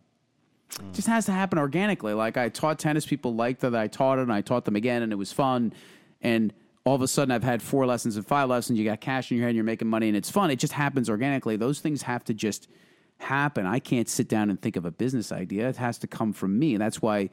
Mm. 0.75 0.91
It 0.91 0.95
just 0.95 1.09
has 1.09 1.27
to 1.27 1.33
happen 1.33 1.59
organically. 1.59 2.15
Like, 2.15 2.37
I 2.37 2.49
taught 2.49 2.79
tennis, 2.79 3.07
people 3.07 3.35
liked 3.35 3.61
that 3.63 3.75
I 3.75 3.89
taught 3.89 4.19
it, 4.19 4.23
and 4.23 4.33
I 4.33 4.41
taught 4.41 4.65
them 4.65 4.77
again, 4.77 5.03
and 5.03 5.13
it 5.13 5.17
was 5.17 5.33
fun. 5.33 5.73
And 6.23 6.53
all 6.85 6.95
of 6.95 7.03
a 7.03 7.09
sudden, 7.09 7.33
I've 7.33 7.45
had 7.45 7.63
four 7.63 7.87
lessons 7.87 8.17
and 8.17 8.27
five 8.27 8.49
lessons. 8.49 8.79
You 8.79 8.85
got 8.85 9.01
cash 9.01 9.31
in 9.31 9.37
your 9.37 9.47
hand, 9.47 9.57
you're 9.57 9.65
making 9.65 9.89
money, 9.89 10.09
and 10.09 10.17
it's 10.17 10.31
fun. 10.31 10.51
It 10.51 10.59
just 10.59 10.73
happens 10.73 11.11
organically. 11.11 11.57
Those 11.57 11.81
things 11.81 12.03
have 12.03 12.25
to 12.25 12.35
just 12.35 12.69
happen. 13.25 13.67
I 13.67 13.79
can't 13.79 14.09
sit 14.09 14.29
down 14.29 14.51
and 14.51 14.61
think 14.61 14.77
of 14.77 14.85
a 14.85 14.91
business 14.91 15.33
idea. 15.33 15.69
It 15.69 15.77
has 15.77 15.99
to 15.99 16.07
come 16.07 16.33
from 16.33 16.59
me. 16.59 16.75
And 16.75 16.81
that's 16.81 17.03
why 17.03 17.31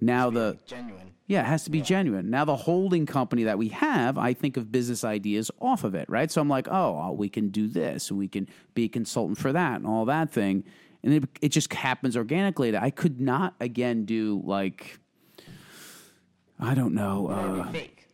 now 0.00 0.30
the 0.30 0.58
genuine. 0.66 1.12
Yeah, 1.26 1.42
it 1.42 1.46
has 1.46 1.62
to 1.64 1.70
be 1.70 1.78
yeah. 1.78 1.84
genuine. 1.84 2.28
Now 2.28 2.44
the 2.44 2.56
holding 2.56 3.06
company 3.06 3.44
that 3.44 3.56
we 3.56 3.68
have, 3.68 4.18
I 4.18 4.34
think 4.34 4.56
of 4.56 4.72
business 4.72 5.04
ideas 5.04 5.50
off 5.60 5.84
of 5.84 5.94
it, 5.94 6.08
right? 6.08 6.28
So 6.30 6.40
I'm 6.40 6.48
like, 6.48 6.66
oh, 6.68 7.12
we 7.12 7.28
can 7.28 7.50
do 7.50 7.68
this, 7.68 8.10
and 8.10 8.18
we 8.18 8.26
can 8.26 8.48
be 8.74 8.84
a 8.84 8.88
consultant 8.88 9.38
for 9.38 9.52
that, 9.52 9.76
and 9.76 9.86
all 9.86 10.04
that 10.06 10.30
thing, 10.30 10.64
and 11.04 11.14
it, 11.14 11.24
it 11.40 11.48
just 11.50 11.72
happens 11.72 12.16
organically. 12.16 12.72
That 12.72 12.82
I 12.82 12.90
could 12.90 13.20
not 13.20 13.54
again 13.60 14.06
do 14.06 14.42
like, 14.44 14.98
I 16.58 16.74
don't 16.74 16.94
know. 16.94 17.28
Uh, 17.28 17.70
fake. 17.70 18.08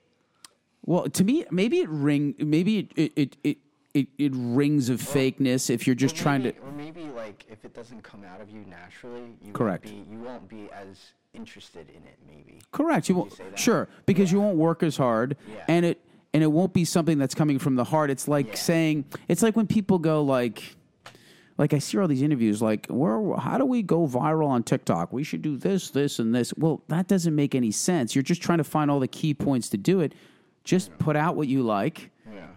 Well, 0.84 1.08
to 1.08 1.24
me, 1.24 1.46
maybe 1.50 1.78
it 1.78 1.88
ring. 1.88 2.34
Maybe 2.38 2.80
it 2.80 2.92
it, 2.96 3.12
it, 3.16 3.36
it 3.42 3.58
it, 3.96 4.08
it 4.18 4.32
rings 4.34 4.90
of 4.90 5.00
fakeness 5.00 5.70
if 5.70 5.86
you're 5.86 5.96
just 5.96 6.14
maybe, 6.16 6.22
trying 6.22 6.42
to. 6.42 6.50
Or 6.58 6.70
maybe 6.72 7.04
like 7.16 7.46
if 7.50 7.64
it 7.64 7.74
doesn't 7.74 8.02
come 8.02 8.24
out 8.24 8.42
of 8.42 8.50
you 8.50 8.64
naturally, 8.68 9.36
you 9.42 9.52
correct. 9.52 9.86
Won't 9.86 10.08
be, 10.08 10.12
you 10.12 10.18
won't 10.20 10.48
be 10.48 10.68
as 10.70 11.12
interested 11.32 11.88
in 11.88 11.96
it. 11.96 12.18
Maybe 12.28 12.60
correct. 12.72 13.08
You 13.08 13.14
won't. 13.14 13.38
You 13.38 13.44
sure 13.54 13.88
because 14.04 14.30
yeah. 14.30 14.36
you 14.36 14.42
won't 14.42 14.58
work 14.58 14.82
as 14.82 14.98
hard, 14.98 15.36
yeah. 15.50 15.64
and 15.68 15.86
it 15.86 16.04
and 16.34 16.42
it 16.42 16.48
won't 16.48 16.74
be 16.74 16.84
something 16.84 17.16
that's 17.16 17.34
coming 17.34 17.58
from 17.58 17.76
the 17.76 17.84
heart. 17.84 18.10
It's 18.10 18.28
like 18.28 18.56
saying 18.56 19.06
it's 19.28 19.42
like 19.42 19.56
when 19.56 19.66
people 19.66 19.98
go 19.98 20.22
like 20.22 20.76
like 21.56 21.72
I 21.72 21.78
see 21.78 21.96
all 21.96 22.06
these 22.06 22.22
interviews 22.22 22.60
like 22.60 22.86
where 22.88 23.34
how 23.36 23.56
do 23.56 23.64
we 23.64 23.82
go 23.82 24.06
viral 24.06 24.48
on 24.48 24.62
TikTok? 24.62 25.10
We 25.10 25.24
should 25.24 25.40
do 25.40 25.56
this, 25.56 25.88
this 25.88 26.18
and 26.18 26.34
this. 26.34 26.52
Well, 26.58 26.82
that 26.88 27.08
doesn't 27.08 27.34
make 27.34 27.54
any 27.54 27.70
sense. 27.70 28.14
You're 28.14 28.22
just 28.22 28.42
trying 28.42 28.58
to 28.58 28.64
find 28.64 28.90
all 28.90 29.00
the 29.00 29.08
key 29.08 29.32
points 29.32 29.70
to 29.70 29.78
do 29.78 30.00
it. 30.00 30.12
Just 30.64 30.90
mm-hmm. 30.90 31.04
put 31.04 31.16
out 31.16 31.34
what 31.34 31.48
you 31.48 31.62
like. 31.62 32.10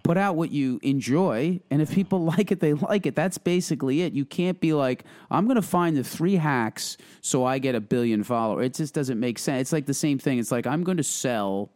Put 0.04 0.18
out 0.18 0.36
what 0.36 0.52
you 0.52 0.80
enjoy, 0.82 1.60
and 1.70 1.82
if 1.82 1.92
people 1.92 2.24
like 2.38 2.52
it, 2.52 2.60
they 2.60 2.74
like 2.74 3.06
it. 3.06 3.16
That's 3.16 3.38
basically 3.38 4.02
it. 4.02 4.14
You 4.14 4.26
can't 4.26 4.60
be 4.60 4.74
like, 4.74 5.04
I'm 5.30 5.46
going 5.46 5.56
to 5.56 5.62
find 5.62 5.96
the 5.96 6.04
three 6.04 6.36
hacks 6.36 6.98
so 7.22 7.46
I 7.46 7.60
get 7.60 7.76
a 7.76 7.82
billion 7.82 8.24
followers. 8.24 8.66
It 8.66 8.74
just 8.76 8.94
doesn't 8.94 9.20
make 9.20 9.40
sense. 9.40 9.62
It's 9.62 9.72
like 9.72 9.86
the 9.86 9.94
same 9.94 10.20
thing. 10.20 10.40
It's 10.40 10.52
like 10.52 10.68
I'm 10.68 10.84
going 10.84 10.98
to 10.98 11.04
sell. 11.04 11.70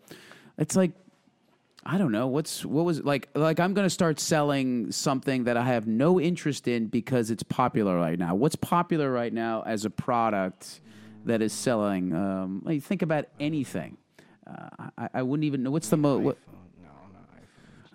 It's 0.57 0.75
like 0.75 0.91
I 1.85 1.97
don't 1.97 2.11
know 2.11 2.27
what's 2.27 2.65
what 2.65 2.85
was 2.85 3.03
like 3.03 3.29
like 3.35 3.59
I'm 3.59 3.73
going 3.73 3.85
to 3.85 3.89
start 3.89 4.19
selling 4.19 4.91
something 4.91 5.43
that 5.45 5.57
I 5.57 5.65
have 5.65 5.85
no 5.85 6.19
interest 6.19 6.67
in 6.67 6.87
because 6.87 7.29
it's 7.29 7.43
popular 7.43 7.97
right 7.97 8.17
now. 8.17 8.35
What's 8.35 8.55
popular 8.55 9.11
right 9.11 9.33
now 9.33 9.63
as 9.65 9.83
a 9.83 9.89
product 9.89 10.79
that 11.25 11.41
is 11.41 11.51
selling? 11.51 12.13
Um, 12.13 12.61
like 12.63 12.83
think 12.83 13.01
about 13.01 13.25
anything. 13.39 13.97
Uh, 14.47 14.89
I, 14.97 15.09
I 15.15 15.21
wouldn't 15.23 15.45
even 15.45 15.63
know 15.63 15.71
what's 15.71 15.89
the 15.89 15.97
most. 15.97 16.23
What, 16.23 16.37
No, 16.37 16.53
not 16.53 16.53
iPhone. 16.53 16.62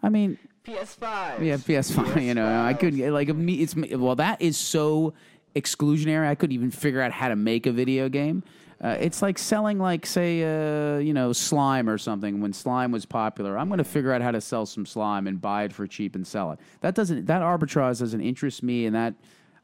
I 0.02 0.09
mean, 0.09 0.38
PS5. 0.64 1.45
yeah, 1.45 1.57
PS5. 1.57 2.23
You 2.28 2.35
know, 2.35 2.62
I 2.62 2.75
could 2.75 2.97
like 2.99 3.28
me. 3.28 3.55
It's 3.55 3.75
well, 3.75 4.17
that 4.17 4.40
is 4.43 4.57
so 4.57 5.14
exclusionary. 5.55 6.28
I 6.28 6.35
couldn't 6.35 6.55
even 6.55 6.71
figure 6.71 7.00
out 7.00 7.12
how 7.12 7.28
to 7.28 7.37
make 7.37 7.67
a 7.67 7.73
video 7.73 8.09
game. 8.09 8.43
Uh, 8.81 8.97
it's 9.00 9.23
like 9.23 9.38
selling, 9.38 9.78
like 9.78 10.07
say, 10.07 10.43
uh, 10.45 10.99
you 10.99 11.12
know, 11.12 11.33
slime 11.33 11.88
or 11.88 11.99
something. 11.99 12.40
When 12.40 12.52
slime 12.52 12.93
was 12.93 13.05
popular, 13.05 13.59
I'm 13.59 13.69
going 13.69 13.78
to 13.78 13.85
figure 13.85 14.12
out 14.12 14.23
how 14.23 14.31
to 14.31 14.40
sell 14.40 14.67
some 14.67 14.87
slime 14.87 15.26
and 15.26 15.40
buy 15.40 15.64
it 15.64 15.73
for 15.73 15.87
cheap 15.87 16.14
and 16.14 16.25
sell 16.25 16.52
it. 16.52 16.61
That 16.81 16.95
doesn't 16.95 17.26
that 17.26 17.43
arbitrage 17.43 17.99
doesn't 17.99 18.21
interest 18.21 18.62
me, 18.62 18.87
and 18.87 18.95
that 18.95 19.14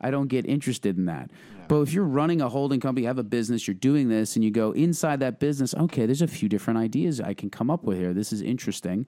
I 0.00 0.10
don't 0.10 0.28
get 0.28 0.46
interested 0.46 0.96
in 0.96 1.04
that. 1.06 1.30
But 1.68 1.80
if 1.82 1.92
you're 1.92 2.04
running 2.04 2.40
a 2.40 2.48
holding 2.48 2.80
company, 2.80 3.02
you 3.02 3.08
have 3.08 3.18
a 3.18 3.22
business, 3.22 3.66
you're 3.66 3.74
doing 3.74 4.08
this, 4.08 4.36
and 4.36 4.44
you 4.44 4.50
go 4.50 4.72
inside 4.72 5.20
that 5.20 5.38
business, 5.38 5.74
okay, 5.74 6.04
there's 6.04 6.20
a 6.20 6.26
few 6.26 6.48
different 6.48 6.78
ideas 6.78 7.20
I 7.20 7.32
can 7.32 7.48
come 7.48 7.70
up 7.70 7.84
with 7.84 7.96
here. 7.96 8.12
This 8.12 8.30
is 8.30 8.42
interesting 8.42 9.06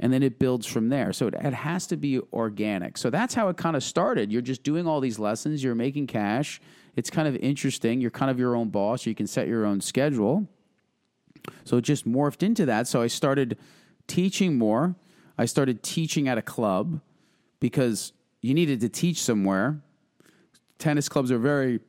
and 0.00 0.12
then 0.12 0.22
it 0.22 0.38
builds 0.38 0.66
from 0.66 0.88
there. 0.88 1.12
So 1.12 1.26
it, 1.26 1.34
it 1.34 1.52
has 1.52 1.86
to 1.88 1.96
be 1.96 2.20
organic. 2.32 2.96
So 2.96 3.10
that's 3.10 3.34
how 3.34 3.48
it 3.48 3.56
kind 3.56 3.76
of 3.76 3.82
started. 3.82 4.32
You're 4.32 4.42
just 4.42 4.62
doing 4.62 4.86
all 4.86 5.00
these 5.00 5.18
lessons, 5.18 5.62
you're 5.62 5.74
making 5.74 6.06
cash. 6.06 6.60
It's 6.96 7.10
kind 7.10 7.28
of 7.28 7.36
interesting. 7.36 8.00
You're 8.00 8.10
kind 8.10 8.30
of 8.30 8.38
your 8.38 8.56
own 8.56 8.70
boss. 8.70 9.06
You 9.06 9.14
can 9.14 9.26
set 9.26 9.46
your 9.46 9.64
own 9.64 9.80
schedule. 9.80 10.48
So 11.64 11.76
it 11.76 11.82
just 11.82 12.08
morphed 12.08 12.42
into 12.42 12.66
that. 12.66 12.88
So 12.88 13.02
I 13.02 13.06
started 13.06 13.56
teaching 14.08 14.58
more. 14.58 14.96
I 15.36 15.44
started 15.44 15.82
teaching 15.84 16.28
at 16.28 16.38
a 16.38 16.42
club 16.42 17.00
because 17.60 18.12
you 18.40 18.52
needed 18.54 18.80
to 18.80 18.88
teach 18.88 19.22
somewhere. 19.22 19.80
Tennis 20.78 21.08
clubs 21.08 21.30
are 21.30 21.38
very, 21.38 21.80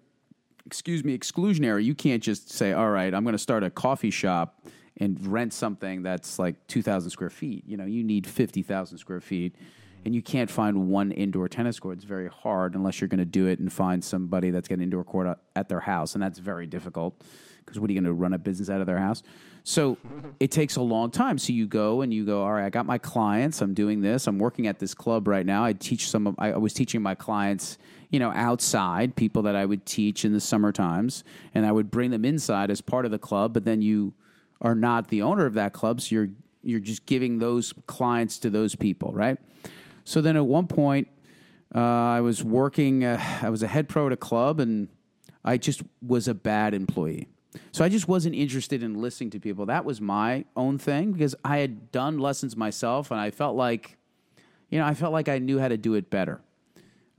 excuse 0.65 1.03
me, 1.03 1.17
exclusionary. 1.17 1.83
You 1.83 1.95
can't 1.95 2.21
just 2.21 2.51
say, 2.51 2.73
all 2.73 2.89
right, 2.89 3.13
I'm 3.13 3.23
going 3.23 3.33
to 3.33 3.39
start 3.39 3.63
a 3.63 3.69
coffee 3.69 4.11
shop 4.11 4.63
and 4.99 5.25
rent 5.27 5.53
something 5.53 6.03
that's 6.03 6.39
like 6.39 6.55
2,000 6.67 7.09
square 7.09 7.29
feet. 7.29 7.63
You 7.65 7.77
know, 7.77 7.85
you 7.85 8.03
need 8.03 8.27
50,000 8.27 8.97
square 8.97 9.21
feet. 9.21 9.55
And 10.05 10.15
you 10.15 10.21
can't 10.21 10.49
find 10.49 10.87
one 10.87 11.11
indoor 11.11 11.49
tennis 11.49 11.79
court. 11.79 11.97
It's 11.97 12.05
very 12.05 12.29
hard 12.29 12.73
unless 12.75 13.01
you're 13.01 13.09
going 13.09 13.19
to 13.19 13.25
do 13.25 13.47
it 13.47 13.59
and 13.59 13.71
find 13.71 14.03
somebody 14.03 14.49
that's 14.49 14.67
got 14.67 14.75
an 14.75 14.83
indoor 14.83 15.03
court 15.03 15.27
at- 15.27 15.39
at 15.55 15.69
their 15.69 15.81
house. 15.81 16.13
And 16.13 16.23
that's 16.23 16.39
very 16.39 16.67
difficult 16.67 17.21
because 17.65 17.79
what 17.79 17.89
are 17.89 17.93
you 17.93 17.99
going 17.99 18.05
to 18.05 18.13
run 18.13 18.33
a 18.33 18.37
business 18.37 18.69
out 18.69 18.79
of 18.79 18.87
their 18.87 18.97
house? 18.97 19.23
So 19.65 19.97
it 20.39 20.51
takes 20.51 20.77
a 20.77 20.81
long 20.81 21.11
time. 21.11 21.37
So 21.37 21.51
you 21.51 21.67
go 21.67 22.01
and 22.01 22.13
you 22.13 22.25
go, 22.25 22.43
all 22.43 22.53
right, 22.53 22.65
I 22.65 22.69
got 22.69 22.85
my 22.85 22.97
clients. 22.97 23.61
I'm 23.61 23.73
doing 23.73 24.01
this. 24.01 24.25
I'm 24.27 24.39
working 24.39 24.67
at 24.67 24.79
this 24.79 24.93
club 24.93 25.27
right 25.27 25.45
now. 25.45 25.65
I 25.65 25.73
teach 25.73 26.09
some 26.09 26.27
of, 26.27 26.35
I 26.39 26.57
was 26.57 26.73
teaching 26.73 27.01
my 27.01 27.15
clients, 27.15 27.77
you 28.09 28.19
know, 28.19 28.31
outside, 28.31 29.17
people 29.17 29.41
that 29.43 29.55
I 29.55 29.65
would 29.65 29.85
teach 29.85 30.23
in 30.23 30.31
the 30.31 30.39
summer 30.39 30.71
times. 30.71 31.25
And 31.53 31.65
I 31.65 31.73
would 31.73 31.91
bring 31.91 32.11
them 32.11 32.23
inside 32.23 32.71
as 32.71 32.79
part 32.79 33.03
of 33.03 33.11
the 33.11 33.19
club. 33.19 33.53
But 33.53 33.65
then 33.65 33.81
you 33.81 34.13
are 34.61 34.75
not 34.75 35.07
the 35.07 35.21
owner 35.21 35.45
of 35.45 35.53
that 35.53 35.73
club. 35.73 36.01
So 36.01 36.15
you're, 36.15 36.29
you're 36.63 36.79
just 36.79 37.05
giving 37.05 37.39
those 37.39 37.73
clients 37.87 38.39
to 38.39 38.49
those 38.49 38.75
people, 38.75 39.11
right? 39.13 39.37
So 40.03 40.21
then 40.21 40.35
at 40.35 40.45
one 40.45 40.67
point, 40.67 41.07
uh, 41.73 41.79
I 41.79 42.21
was 42.21 42.43
working, 42.43 43.03
uh, 43.03 43.21
I 43.41 43.49
was 43.49 43.63
a 43.63 43.67
head 43.67 43.87
pro 43.87 44.07
at 44.07 44.11
a 44.11 44.17
club, 44.17 44.59
and 44.59 44.87
I 45.45 45.57
just 45.57 45.81
was 46.01 46.27
a 46.27 46.33
bad 46.33 46.73
employee. 46.73 47.27
So 47.71 47.83
I 47.83 47.89
just 47.89 48.07
wasn't 48.07 48.35
interested 48.35 48.83
in 48.83 48.95
listening 49.01 49.29
to 49.31 49.39
people. 49.39 49.65
That 49.67 49.85
was 49.85 50.01
my 50.01 50.45
own 50.55 50.77
thing 50.77 51.13
because 51.13 51.35
I 51.43 51.59
had 51.59 51.91
done 51.91 52.17
lessons 52.17 52.55
myself, 52.55 53.11
and 53.11 53.19
I 53.19 53.31
felt 53.31 53.55
like, 53.55 53.97
you 54.69 54.79
know, 54.79 54.85
I 54.85 54.93
felt 54.93 55.13
like 55.13 55.29
I 55.29 55.39
knew 55.39 55.59
how 55.59 55.67
to 55.67 55.77
do 55.77 55.93
it 55.95 56.09
better. 56.09 56.41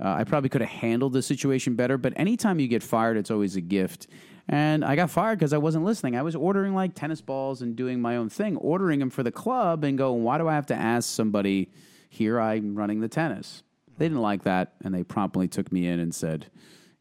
Uh, 0.02 0.08
I 0.08 0.24
probably 0.24 0.48
could 0.48 0.62
have 0.62 0.70
handled 0.70 1.12
the 1.12 1.22
situation 1.22 1.74
better, 1.74 1.98
but 1.98 2.12
anytime 2.16 2.58
you 2.58 2.68
get 2.68 2.82
fired, 2.82 3.16
it's 3.16 3.30
always 3.30 3.56
a 3.56 3.60
gift. 3.60 4.06
And 4.52 4.84
I 4.84 4.96
got 4.96 5.10
fired 5.10 5.38
because 5.38 5.52
I 5.52 5.58
wasn't 5.58 5.84
listening. 5.84 6.16
I 6.16 6.22
was 6.22 6.34
ordering 6.34 6.74
like 6.74 6.96
tennis 6.96 7.20
balls 7.20 7.62
and 7.62 7.76
doing 7.76 8.00
my 8.00 8.16
own 8.16 8.28
thing, 8.28 8.56
ordering 8.56 8.98
them 8.98 9.08
for 9.08 9.22
the 9.22 9.30
club 9.30 9.84
and 9.84 9.96
going, 9.96 10.24
why 10.24 10.38
do 10.38 10.48
I 10.48 10.54
have 10.54 10.66
to 10.66 10.74
ask 10.74 11.08
somebody 11.08 11.70
here? 12.08 12.40
I'm 12.40 12.74
running 12.74 13.00
the 13.00 13.06
tennis. 13.06 13.62
They 13.96 14.06
didn't 14.06 14.22
like 14.22 14.42
that, 14.42 14.72
and 14.82 14.92
they 14.92 15.04
promptly 15.04 15.46
took 15.46 15.70
me 15.70 15.86
in 15.86 16.00
and 16.00 16.12
said, 16.12 16.46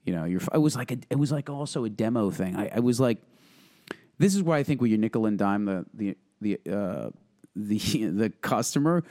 you 0.04 0.14
know, 0.14 0.26
you're. 0.26 0.42
It 0.54 0.60
was 0.60 0.76
like 0.76 0.92
a, 0.92 0.98
it 1.10 1.18
was 1.18 1.32
like 1.32 1.50
also 1.50 1.86
a 1.86 1.90
demo 1.90 2.30
thing. 2.30 2.56
I, 2.56 2.70
I 2.76 2.80
was 2.82 3.00
like, 3.00 3.18
this 4.20 4.36
is 4.36 4.44
where 4.44 4.56
I 4.56 4.62
think 4.62 4.80
when 4.80 4.92
you 4.92 4.98
nickel 5.00 5.26
and 5.26 5.38
dime 5.38 5.66
the 5.66 5.86
the 5.94 6.18
the 6.42 6.60
uh, 6.72 7.10
the 7.56 7.78
the 8.12 8.30
customer, 8.42 9.04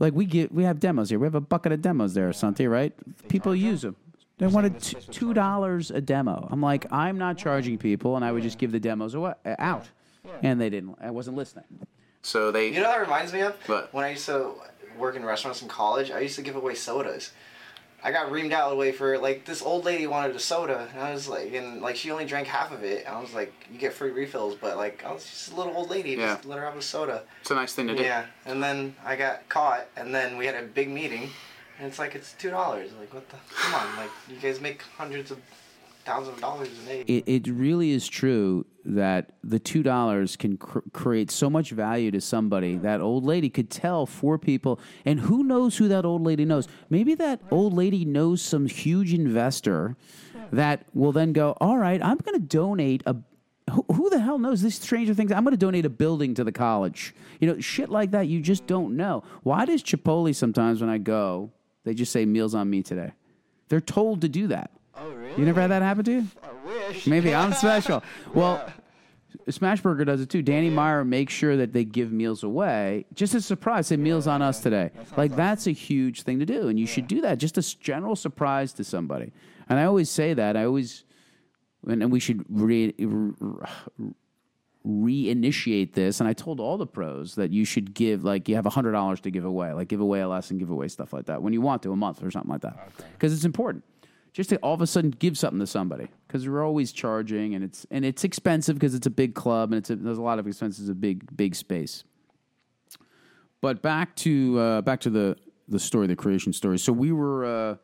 like 0.00 0.12
we 0.12 0.24
get 0.24 0.50
we 0.50 0.64
have 0.64 0.80
demos 0.80 1.10
here. 1.10 1.20
We 1.20 1.26
have 1.26 1.36
a 1.36 1.40
bucket 1.40 1.70
of 1.70 1.82
demos 1.82 2.14
there, 2.14 2.32
Santi, 2.32 2.66
right? 2.66 2.92
People 3.28 3.54
use 3.54 3.82
them. 3.82 3.94
They 4.38 4.46
wanted 4.46 4.80
t- 4.80 4.96
two 5.10 5.32
dollars 5.32 5.90
a 5.90 6.00
demo. 6.00 6.46
I'm 6.50 6.60
like, 6.60 6.90
I'm 6.92 7.16
not 7.16 7.38
charging 7.38 7.78
people, 7.78 8.16
and 8.16 8.24
I 8.24 8.32
would 8.32 8.42
just 8.42 8.58
give 8.58 8.70
the 8.70 8.80
demos 8.80 9.14
away, 9.14 9.32
uh, 9.46 9.54
out, 9.58 9.88
and 10.42 10.60
they 10.60 10.68
didn't. 10.68 10.96
I 11.00 11.10
wasn't 11.10 11.36
listening. 11.36 11.64
So 12.22 12.50
they 12.50 12.68
You 12.68 12.74
know 12.80 12.82
that 12.82 13.00
reminds 13.00 13.32
me 13.32 13.40
of? 13.40 13.54
What? 13.66 13.92
When 13.94 14.04
I 14.04 14.10
used 14.10 14.26
to 14.26 14.52
work 14.98 15.16
in 15.16 15.24
restaurants 15.24 15.62
in 15.62 15.68
college, 15.68 16.10
I 16.10 16.20
used 16.20 16.36
to 16.36 16.42
give 16.42 16.56
away 16.56 16.74
sodas. 16.74 17.32
I 18.04 18.12
got 18.12 18.30
reamed 18.30 18.52
out 18.52 18.72
away 18.72 18.92
for 18.92 19.16
like 19.18 19.46
this 19.46 19.62
old 19.62 19.86
lady 19.86 20.06
wanted 20.06 20.36
a 20.36 20.38
soda, 20.38 20.86
and 20.92 21.00
I 21.02 21.12
was 21.14 21.28
like, 21.28 21.54
and 21.54 21.80
like 21.80 21.96
she 21.96 22.10
only 22.10 22.26
drank 22.26 22.46
half 22.46 22.72
of 22.72 22.84
it. 22.84 23.06
And 23.06 23.16
I 23.16 23.20
was 23.20 23.32
like, 23.32 23.54
you 23.72 23.78
get 23.78 23.94
free 23.94 24.10
refills, 24.10 24.54
but 24.60 24.76
like 24.76 25.02
I 25.02 25.12
was 25.12 25.24
just 25.24 25.52
a 25.52 25.56
little 25.56 25.74
old 25.74 25.88
lady, 25.88 26.10
Yeah. 26.10 26.34
just 26.34 26.44
let 26.44 26.58
her 26.58 26.64
have 26.66 26.76
a 26.76 26.82
soda. 26.82 27.22
it's 27.40 27.50
a 27.50 27.54
nice 27.54 27.72
thing 27.72 27.86
to 27.86 27.96
do. 27.96 28.02
Yeah, 28.02 28.26
and 28.44 28.62
then 28.62 28.96
I 29.02 29.16
got 29.16 29.48
caught, 29.48 29.86
and 29.96 30.14
then 30.14 30.36
we 30.36 30.44
had 30.44 30.56
a 30.56 30.62
big 30.66 30.90
meeting, 30.90 31.30
and 31.78 31.88
it's 31.88 31.98
like 31.98 32.14
it's 32.14 32.32
two 32.34 32.50
dollars. 32.50 32.90
Like 32.98 33.12
what 33.12 33.28
the? 33.28 33.36
Come 33.54 33.74
on, 33.74 33.96
like 33.96 34.10
you 34.28 34.36
guys 34.36 34.60
make 34.60 34.82
hundreds 34.96 35.30
of 35.30 35.38
thousands 36.04 36.36
of 36.36 36.40
dollars 36.40 36.68
a 36.68 36.86
day. 36.86 37.00
it, 37.08 37.24
it 37.26 37.48
really 37.52 37.90
is 37.90 38.06
true 38.06 38.64
that 38.84 39.32
the 39.42 39.58
two 39.58 39.82
dollars 39.82 40.36
can 40.36 40.56
cr- 40.56 40.78
create 40.92 41.32
so 41.32 41.50
much 41.50 41.70
value 41.72 42.12
to 42.12 42.20
somebody. 42.20 42.76
That 42.76 43.00
old 43.00 43.24
lady 43.24 43.50
could 43.50 43.70
tell 43.70 44.06
four 44.06 44.38
people, 44.38 44.78
and 45.04 45.18
who 45.20 45.42
knows 45.42 45.76
who 45.76 45.88
that 45.88 46.04
old 46.04 46.22
lady 46.22 46.44
knows? 46.44 46.68
Maybe 46.90 47.14
that 47.16 47.40
old 47.50 47.72
lady 47.72 48.04
knows 48.04 48.40
some 48.40 48.66
huge 48.66 49.12
investor 49.12 49.96
that 50.52 50.84
will 50.94 51.10
then 51.12 51.32
go, 51.32 51.56
"All 51.60 51.76
right, 51.76 52.00
I'm 52.02 52.18
going 52.18 52.40
to 52.40 52.46
donate 52.46 53.02
a." 53.06 53.16
Who, 53.72 53.84
who 53.92 54.10
the 54.10 54.20
hell 54.20 54.38
knows 54.38 54.62
this 54.62 54.76
Stranger 54.76 55.12
Things? 55.12 55.32
I'm 55.32 55.42
going 55.42 55.50
to 55.50 55.56
donate 55.58 55.84
a 55.84 55.90
building 55.90 56.34
to 56.34 56.44
the 56.44 56.52
college. 56.52 57.12
You 57.40 57.48
know, 57.52 57.58
shit 57.60 57.88
like 57.88 58.12
that. 58.12 58.28
You 58.28 58.40
just 58.40 58.68
don't 58.68 58.96
know. 58.96 59.24
Why 59.42 59.64
does 59.64 59.82
Chipotle 59.82 60.32
sometimes 60.36 60.80
when 60.80 60.88
I 60.88 60.98
go, 60.98 61.50
they 61.86 61.94
just 61.94 62.10
say 62.12 62.26
meals 62.26 62.54
on 62.54 62.68
me 62.68 62.82
today? 62.82 63.12
They're 63.68 63.80
told 63.80 64.20
to 64.22 64.28
do 64.28 64.48
that. 64.48 64.70
Oh, 64.96 65.08
really? 65.12 65.38
You 65.38 65.44
never 65.46 65.60
had 65.60 65.70
that 65.70 65.82
happen 65.82 66.04
to 66.04 66.12
you? 66.12 66.26
I 66.42 66.66
wish. 66.88 67.06
Maybe 67.06 67.32
I'm 67.32 67.52
special. 67.64 68.02
Well, 68.34 68.68
Smashburger 69.46 70.04
does 70.04 70.20
it 70.20 70.28
too. 70.28 70.42
Danny 70.42 70.68
Meyer 70.68 71.04
makes 71.04 71.32
sure 71.32 71.56
that 71.58 71.72
they 71.72 71.84
give 71.84 72.10
meals 72.10 72.42
away, 72.42 73.06
just 73.14 73.34
as 73.34 73.44
a 73.44 73.46
surprise. 73.46 73.86
Say 73.86 73.96
meals 73.96 74.26
on 74.26 74.42
us 74.42 74.60
today. 74.60 74.90
Like 75.16 75.36
that's 75.36 75.66
a 75.68 75.70
huge 75.72 76.22
thing 76.22 76.40
to 76.40 76.46
do, 76.46 76.66
and 76.68 76.78
you 76.80 76.86
should 76.86 77.06
do 77.06 77.20
that. 77.20 77.38
Just 77.38 77.56
a 77.56 77.78
general 77.78 78.16
surprise 78.16 78.72
to 78.74 78.84
somebody. 78.84 79.32
And 79.68 79.78
I 79.78 79.84
always 79.84 80.10
say 80.10 80.34
that. 80.34 80.56
I 80.56 80.64
always, 80.64 81.04
and, 81.86 82.02
and 82.02 82.10
we 82.10 82.18
should 82.18 82.44
re, 82.48 82.92
re- 82.98 83.32
reinitiate 84.86 85.94
this. 85.94 86.20
And 86.20 86.28
I 86.28 86.32
told 86.32 86.60
all 86.60 86.78
the 86.78 86.86
pros 86.86 87.34
that 87.34 87.50
you 87.50 87.64
should 87.64 87.94
give 87.94 88.24
like 88.24 88.48
you 88.48 88.54
have 88.54 88.66
hundred 88.66 88.92
dollars 88.92 89.20
to 89.20 89.30
give 89.30 89.44
away, 89.44 89.72
like 89.72 89.88
give 89.88 90.00
away 90.00 90.20
a 90.20 90.28
lesson, 90.28 90.58
give 90.58 90.70
away 90.70 90.88
stuff 90.88 91.12
like 91.12 91.26
that 91.26 91.42
when 91.42 91.52
you 91.52 91.60
want 91.60 91.82
to 91.82 91.92
a 91.92 91.96
month 91.96 92.22
or 92.22 92.30
something 92.30 92.50
like 92.50 92.62
that, 92.62 92.90
because 93.12 93.32
it's 93.32 93.44
important. 93.44 93.84
Just 94.32 94.50
to 94.50 94.56
all 94.56 94.74
of 94.74 94.82
a 94.82 94.86
sudden 94.86 95.10
give 95.10 95.38
something 95.38 95.60
to 95.60 95.66
somebody 95.66 96.08
because 96.26 96.46
we're 96.46 96.62
always 96.62 96.92
charging 96.92 97.54
and 97.54 97.64
it's 97.64 97.86
and 97.90 98.04
it's 98.04 98.22
expensive 98.22 98.76
because 98.76 98.94
it's 98.94 99.06
a 99.06 99.10
big 99.10 99.34
club 99.34 99.72
and 99.72 99.78
it's 99.78 99.88
a, 99.88 99.96
there's 99.96 100.18
a 100.18 100.22
lot 100.22 100.38
of 100.38 100.46
expenses, 100.46 100.88
a 100.90 100.94
big 100.94 101.34
big 101.36 101.54
space. 101.54 102.04
But 103.62 103.80
back 103.80 104.14
to 104.16 104.58
uh, 104.58 104.82
back 104.82 105.00
to 105.00 105.10
the 105.10 105.36
the 105.68 105.78
story, 105.78 106.06
the 106.06 106.16
creation 106.16 106.52
story. 106.52 106.78
So 106.78 106.92
we 106.92 107.12
were, 107.12 107.44
uh, 107.44 107.76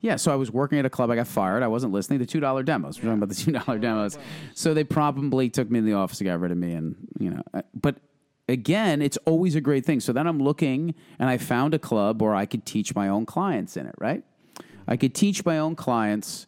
yeah. 0.00 0.16
So 0.16 0.32
I 0.32 0.36
was 0.36 0.50
working 0.50 0.78
at 0.78 0.84
a 0.84 0.90
club. 0.90 1.10
I 1.10 1.16
got 1.16 1.26
fired. 1.26 1.62
I 1.62 1.68
wasn't 1.68 1.92
listening 1.92 2.18
to 2.20 2.26
two 2.26 2.40
dollar 2.40 2.62
demos. 2.62 2.98
We're 2.98 3.04
talking 3.04 3.22
about 3.22 3.28
the 3.28 3.34
two 3.34 3.52
dollar 3.52 3.78
demos. 3.78 4.18
So 4.54 4.74
they 4.74 4.84
probably 4.84 5.48
took 5.50 5.70
me 5.70 5.78
in 5.78 5.84
the 5.86 5.94
office 5.94 6.20
and 6.20 6.28
got 6.28 6.40
rid 6.40 6.52
of 6.52 6.58
me. 6.58 6.72
And 6.72 6.96
you 7.18 7.30
know, 7.30 7.42
but 7.74 7.96
again, 8.48 9.02
it's 9.02 9.16
always 9.24 9.54
a 9.54 9.60
great 9.60 9.84
thing. 9.84 10.00
So 10.00 10.12
then 10.12 10.26
I'm 10.26 10.38
looking 10.38 10.94
and 11.18 11.28
I 11.28 11.38
found 11.38 11.74
a 11.74 11.78
club 11.78 12.22
where 12.22 12.34
I 12.34 12.46
could 12.46 12.64
teach 12.64 12.94
my 12.94 13.08
own 13.08 13.26
clients 13.26 13.76
in 13.76 13.86
it, 13.86 13.94
right? 13.98 14.22
I 14.86 14.96
could 14.96 15.14
teach 15.14 15.44
my 15.44 15.58
own 15.58 15.74
clients. 15.74 16.46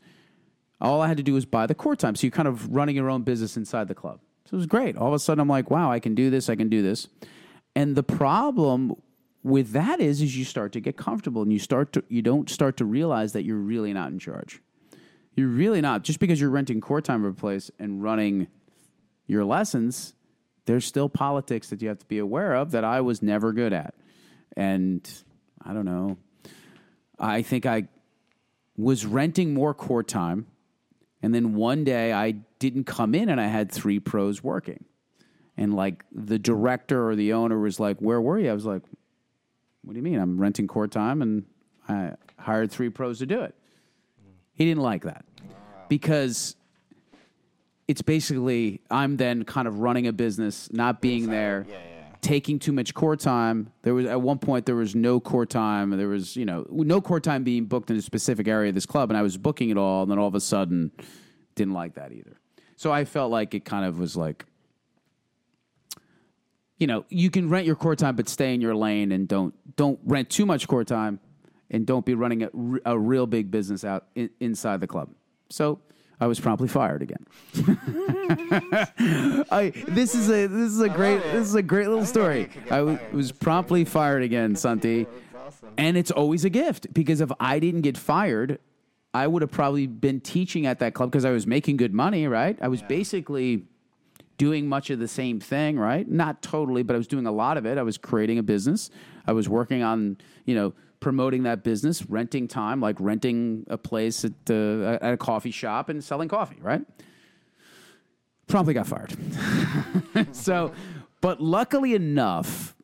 All 0.80 1.02
I 1.02 1.08
had 1.08 1.16
to 1.16 1.24
do 1.24 1.34
was 1.34 1.44
buy 1.44 1.66
the 1.66 1.74
court 1.74 1.98
time. 1.98 2.14
So 2.14 2.26
you're 2.26 2.32
kind 2.32 2.46
of 2.46 2.72
running 2.74 2.94
your 2.94 3.10
own 3.10 3.22
business 3.22 3.56
inside 3.56 3.88
the 3.88 3.94
club. 3.94 4.20
So 4.44 4.54
it 4.54 4.58
was 4.58 4.66
great. 4.66 4.96
All 4.96 5.08
of 5.08 5.14
a 5.14 5.18
sudden 5.18 5.40
I'm 5.40 5.48
like, 5.48 5.70
wow, 5.70 5.90
I 5.90 5.98
can 5.98 6.14
do 6.14 6.30
this, 6.30 6.48
I 6.48 6.54
can 6.54 6.68
do 6.68 6.82
this. 6.82 7.08
And 7.74 7.96
the 7.96 8.02
problem 8.02 8.94
with 9.48 9.72
that 9.72 10.00
is 10.00 10.20
is 10.20 10.36
you 10.36 10.44
start 10.44 10.72
to 10.72 10.80
get 10.80 10.96
comfortable 10.96 11.42
and 11.42 11.52
you 11.52 11.58
start 11.58 11.92
to 11.94 12.04
you 12.08 12.22
don't 12.22 12.50
start 12.50 12.76
to 12.76 12.84
realize 12.84 13.32
that 13.32 13.44
you're 13.44 13.56
really 13.56 13.92
not 13.92 14.12
in 14.12 14.18
charge. 14.18 14.60
You're 15.34 15.48
really 15.48 15.80
not. 15.80 16.02
Just 16.02 16.18
because 16.18 16.40
you're 16.40 16.50
renting 16.50 16.80
court 16.80 17.04
time 17.04 17.24
of 17.24 17.32
a 17.32 17.36
place 17.36 17.70
and 17.78 18.02
running 18.02 18.48
your 19.26 19.44
lessons, 19.44 20.14
there's 20.66 20.84
still 20.84 21.08
politics 21.08 21.70
that 21.70 21.80
you 21.80 21.88
have 21.88 21.98
to 22.00 22.06
be 22.06 22.18
aware 22.18 22.54
of 22.54 22.72
that 22.72 22.84
I 22.84 23.00
was 23.00 23.22
never 23.22 23.52
good 23.52 23.72
at. 23.72 23.94
And 24.56 25.08
I 25.62 25.72
don't 25.72 25.84
know. 25.84 26.18
I 27.18 27.42
think 27.42 27.66
I 27.66 27.88
was 28.76 29.06
renting 29.06 29.54
more 29.54 29.74
court 29.74 30.08
time. 30.08 30.46
And 31.22 31.34
then 31.34 31.54
one 31.54 31.84
day 31.84 32.12
I 32.12 32.32
didn't 32.58 32.84
come 32.84 33.14
in 33.14 33.28
and 33.28 33.40
I 33.40 33.46
had 33.46 33.70
three 33.70 34.00
pros 34.00 34.42
working. 34.42 34.84
And 35.56 35.74
like 35.74 36.04
the 36.12 36.38
director 36.38 37.08
or 37.08 37.16
the 37.16 37.32
owner 37.32 37.58
was 37.58 37.80
like, 37.80 37.98
Where 37.98 38.20
were 38.20 38.38
you? 38.38 38.50
I 38.50 38.54
was 38.54 38.66
like, 38.66 38.82
What 39.88 39.94
do 39.94 40.00
you 40.00 40.04
mean? 40.04 40.18
I'm 40.20 40.38
renting 40.38 40.66
court 40.66 40.90
time 40.90 41.22
and 41.22 41.46
I 41.88 42.12
hired 42.36 42.70
three 42.70 42.90
pros 42.90 43.20
to 43.20 43.26
do 43.26 43.40
it. 43.40 43.54
He 44.52 44.66
didn't 44.66 44.82
like 44.82 45.04
that 45.04 45.24
because 45.88 46.56
it's 47.86 48.02
basically 48.02 48.82
I'm 48.90 49.16
then 49.16 49.44
kind 49.44 49.66
of 49.66 49.78
running 49.78 50.06
a 50.06 50.12
business, 50.12 50.70
not 50.70 51.00
being 51.00 51.30
there, 51.30 51.64
Yeah, 51.66 51.76
yeah. 51.76 52.16
taking 52.20 52.58
too 52.58 52.72
much 52.72 52.92
court 52.92 53.20
time. 53.20 53.72
There 53.80 53.94
was 53.94 54.04
at 54.04 54.20
one 54.20 54.38
point 54.38 54.66
there 54.66 54.74
was 54.76 54.94
no 54.94 55.20
court 55.20 55.48
time. 55.48 55.88
There 55.92 56.08
was 56.08 56.36
you 56.36 56.44
know 56.44 56.66
no 56.68 57.00
court 57.00 57.22
time 57.24 57.42
being 57.42 57.64
booked 57.64 57.90
in 57.90 57.96
a 57.96 58.02
specific 58.02 58.46
area 58.46 58.68
of 58.68 58.74
this 58.74 58.84
club, 58.84 59.08
and 59.10 59.16
I 59.16 59.22
was 59.22 59.38
booking 59.38 59.70
it 59.70 59.78
all, 59.78 60.02
and 60.02 60.10
then 60.10 60.18
all 60.18 60.28
of 60.28 60.34
a 60.34 60.40
sudden 60.40 60.92
didn't 61.54 61.72
like 61.72 61.94
that 61.94 62.12
either. 62.12 62.38
So 62.76 62.92
I 62.92 63.06
felt 63.06 63.30
like 63.30 63.54
it 63.54 63.64
kind 63.64 63.86
of 63.86 63.98
was 63.98 64.18
like. 64.18 64.44
You 66.78 66.86
know, 66.86 67.04
you 67.08 67.30
can 67.30 67.48
rent 67.48 67.66
your 67.66 67.76
court 67.76 67.98
time, 67.98 68.14
but 68.16 68.28
stay 68.28 68.54
in 68.54 68.60
your 68.60 68.74
lane 68.74 69.12
and 69.12 69.26
don't 69.26 69.54
don't 69.76 69.98
rent 70.04 70.30
too 70.30 70.46
much 70.46 70.68
court 70.68 70.86
time, 70.86 71.18
and 71.70 71.86
don't 71.86 72.06
be 72.06 72.14
running 72.14 72.48
a 72.84 72.98
real 72.98 73.26
big 73.26 73.50
business 73.50 73.84
out 73.84 74.06
in, 74.14 74.30
inside 74.40 74.80
the 74.80 74.86
club. 74.86 75.10
So 75.50 75.80
I 76.20 76.26
was 76.26 76.40
promptly 76.40 76.68
fired 76.68 77.02
again. 77.02 77.26
I 79.50 79.72
this 79.88 80.14
is 80.14 80.28
a 80.30 80.46
this 80.46 80.72
is 80.72 80.80
a 80.80 80.88
great 80.88 81.22
this 81.22 81.48
is 81.48 81.54
a 81.54 81.62
great 81.62 81.88
little 81.88 82.06
story. 82.06 82.42
I 82.42 82.44
get 82.46 82.72
I 82.72 82.78
w- 82.78 82.96
fired. 82.98 83.12
was 83.12 83.32
promptly 83.32 83.84
fired 83.84 84.22
again, 84.22 84.56
Santi, 84.56 85.06
and 85.76 85.96
it's 85.96 86.10
always 86.10 86.44
a 86.44 86.50
gift 86.50 86.92
because 86.92 87.20
if 87.20 87.30
I 87.38 87.58
didn't 87.58 87.82
get 87.82 87.96
fired, 87.96 88.58
I 89.14 89.26
would 89.26 89.42
have 89.42 89.50
probably 89.50 89.86
been 89.86 90.20
teaching 90.20 90.66
at 90.66 90.78
that 90.80 90.94
club 90.94 91.10
because 91.10 91.24
I 91.24 91.30
was 91.30 91.46
making 91.46 91.76
good 91.76 91.94
money. 91.94 92.26
Right, 92.26 92.58
I 92.60 92.68
was 92.68 92.82
basically 92.82 93.64
doing 94.38 94.68
much 94.68 94.88
of 94.90 94.98
the 94.98 95.08
same 95.08 95.40
thing, 95.40 95.78
right? 95.78 96.08
Not 96.08 96.42
totally, 96.42 96.82
but 96.82 96.94
I 96.94 96.96
was 96.96 97.08
doing 97.08 97.26
a 97.26 97.32
lot 97.32 97.56
of 97.58 97.66
it. 97.66 97.76
I 97.76 97.82
was 97.82 97.98
creating 97.98 98.38
a 98.38 98.42
business. 98.42 98.88
I 99.26 99.32
was 99.32 99.48
working 99.48 99.82
on, 99.82 100.16
you 100.46 100.54
know, 100.54 100.72
promoting 101.00 101.42
that 101.42 101.62
business, 101.62 102.08
renting 102.08 102.48
time, 102.48 102.80
like 102.80 102.96
renting 102.98 103.64
a 103.68 103.76
place 103.76 104.24
at, 104.24 104.32
at 104.50 105.12
a 105.12 105.16
coffee 105.16 105.50
shop 105.50 105.88
and 105.88 106.02
selling 106.02 106.28
coffee, 106.28 106.58
right? 106.60 106.82
Promptly 108.46 108.74
got 108.74 108.86
fired. 108.86 109.14
so, 110.32 110.72
but 111.20 111.40
luckily 111.40 111.94
enough, 111.94 112.74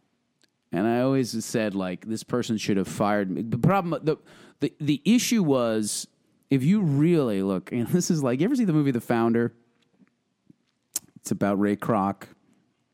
and 0.72 0.86
I 0.86 1.00
always 1.00 1.44
said 1.44 1.74
like 1.74 2.06
this 2.06 2.24
person 2.24 2.58
should 2.58 2.76
have 2.76 2.88
fired 2.88 3.30
me. 3.30 3.42
The 3.42 3.58
problem, 3.58 4.04
the 4.04 4.18
the 4.60 4.74
the 4.80 5.00
issue 5.04 5.42
was 5.42 6.06
if 6.50 6.62
you 6.62 6.80
really 6.80 7.42
look, 7.42 7.72
and 7.72 7.86
this 7.88 8.10
is 8.10 8.22
like 8.22 8.40
you 8.40 8.44
ever 8.44 8.56
see 8.56 8.64
the 8.64 8.72
movie 8.72 8.90
The 8.90 9.00
Founder? 9.00 9.54
It's 11.24 11.30
about 11.30 11.58
Ray 11.58 11.74
Kroc. 11.74 12.24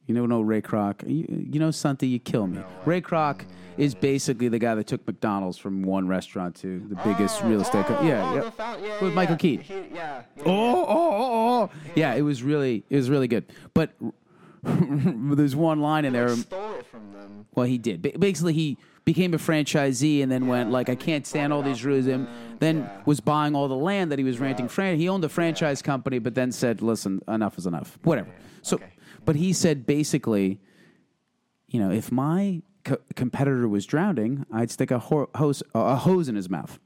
You 0.06 0.14
know, 0.14 0.24
no 0.24 0.40
Ray 0.40 0.62
Kroc. 0.62 1.02
You, 1.04 1.26
you 1.50 1.58
know, 1.58 1.72
Santi, 1.72 2.06
you 2.06 2.20
kill 2.20 2.46
me. 2.46 2.60
Ray 2.84 3.00
Kroc 3.00 3.40
is 3.76 3.92
basically 3.92 4.46
the 4.46 4.60
guy 4.60 4.76
that 4.76 4.86
took 4.86 5.04
McDonald's 5.04 5.58
from 5.58 5.82
one 5.82 6.06
restaurant 6.06 6.54
to 6.60 6.78
the 6.88 6.94
biggest 7.02 7.42
oh, 7.42 7.48
real 7.48 7.60
estate. 7.60 7.86
co- 7.86 7.96
Oh, 7.98 8.06
yeah, 8.06 8.22
oh, 8.24 8.76
yeah. 8.80 9.00
With 9.00 9.10
yeah, 9.10 9.14
Michael. 9.16 9.36
Keaton. 9.36 9.86
Yeah. 9.92 10.22
Oh, 10.38 10.44
oh, 10.46 10.86
oh, 10.88 11.12
oh, 11.12 11.62
oh. 11.64 11.70
Yeah, 11.96 12.14
it 12.14 12.22
was 12.22 12.44
really, 12.44 12.84
it 12.88 12.94
was 12.94 13.10
really 13.10 13.26
good. 13.26 13.46
But 13.74 13.94
there's 14.62 15.56
one 15.56 15.80
line 15.80 16.04
in 16.04 16.12
there. 16.12 16.28
Stole 16.36 16.74
it 16.74 16.86
from 16.86 17.12
them. 17.12 17.46
Well, 17.56 17.66
he 17.66 17.78
did. 17.78 18.00
Ba- 18.00 18.16
Basically, 18.16 18.52
he 18.52 18.78
became 19.04 19.34
a 19.34 19.38
franchisee 19.38 20.22
and 20.22 20.30
then 20.30 20.46
went 20.46 20.70
like, 20.70 20.88
I 20.88 20.94
can't 20.94 21.26
stand 21.26 21.52
all 21.52 21.62
these 21.62 21.84
rules. 21.84 22.06
And 22.06 22.28
then 22.58 22.88
was 23.06 23.20
buying 23.20 23.54
all 23.54 23.68
the 23.68 23.76
land 23.76 24.12
that 24.12 24.18
he 24.18 24.24
was 24.24 24.38
renting. 24.38 24.68
Fran- 24.68 24.98
he 24.98 25.08
owned 25.08 25.24
a 25.24 25.28
franchise 25.28 25.82
company, 25.82 26.18
but 26.18 26.34
then 26.34 26.52
said, 26.52 26.82
"Listen, 26.82 27.20
enough 27.26 27.58
is 27.58 27.66
enough. 27.66 27.98
Whatever." 28.02 28.30
So, 28.62 28.78
but 29.24 29.36
he 29.36 29.52
said 29.52 29.86
basically, 29.86 30.60
you 31.68 31.80
know, 31.80 31.90
if 31.90 32.12
my 32.12 32.62
co- 32.84 32.98
competitor 33.16 33.66
was 33.68 33.86
drowning, 33.86 34.44
I'd 34.52 34.70
stick 34.70 34.90
a 34.90 34.98
ho- 34.98 35.30
hose 35.34 35.62
a 35.74 35.96
hose 35.96 36.28
in 36.28 36.36
his 36.36 36.50
mouth. 36.50 36.78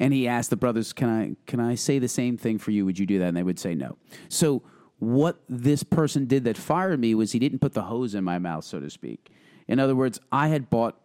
And 0.00 0.14
he 0.14 0.28
asked 0.28 0.50
the 0.50 0.56
brothers, 0.56 0.92
"Can 0.92 1.08
I 1.08 1.36
can 1.46 1.60
I 1.60 1.74
say 1.74 1.98
the 1.98 2.08
same 2.08 2.36
thing 2.36 2.58
for 2.58 2.70
you? 2.70 2.86
Would 2.86 2.98
you 2.98 3.06
do 3.06 3.18
that?" 3.18 3.28
And 3.28 3.36
they 3.36 3.42
would 3.42 3.58
say 3.58 3.74
no. 3.74 3.98
So 4.28 4.62
what 4.98 5.42
this 5.48 5.82
person 5.82 6.26
did 6.26 6.44
that 6.44 6.56
fired 6.56 6.98
me 6.98 7.14
was 7.14 7.32
he 7.32 7.38
didn't 7.38 7.60
put 7.60 7.74
the 7.74 7.82
hose 7.82 8.14
in 8.14 8.24
my 8.24 8.38
mouth, 8.38 8.64
so 8.64 8.80
to 8.80 8.90
speak. 8.90 9.30
In 9.68 9.78
other 9.78 9.94
words, 9.94 10.18
I 10.32 10.48
had 10.48 10.70
bought 10.70 10.98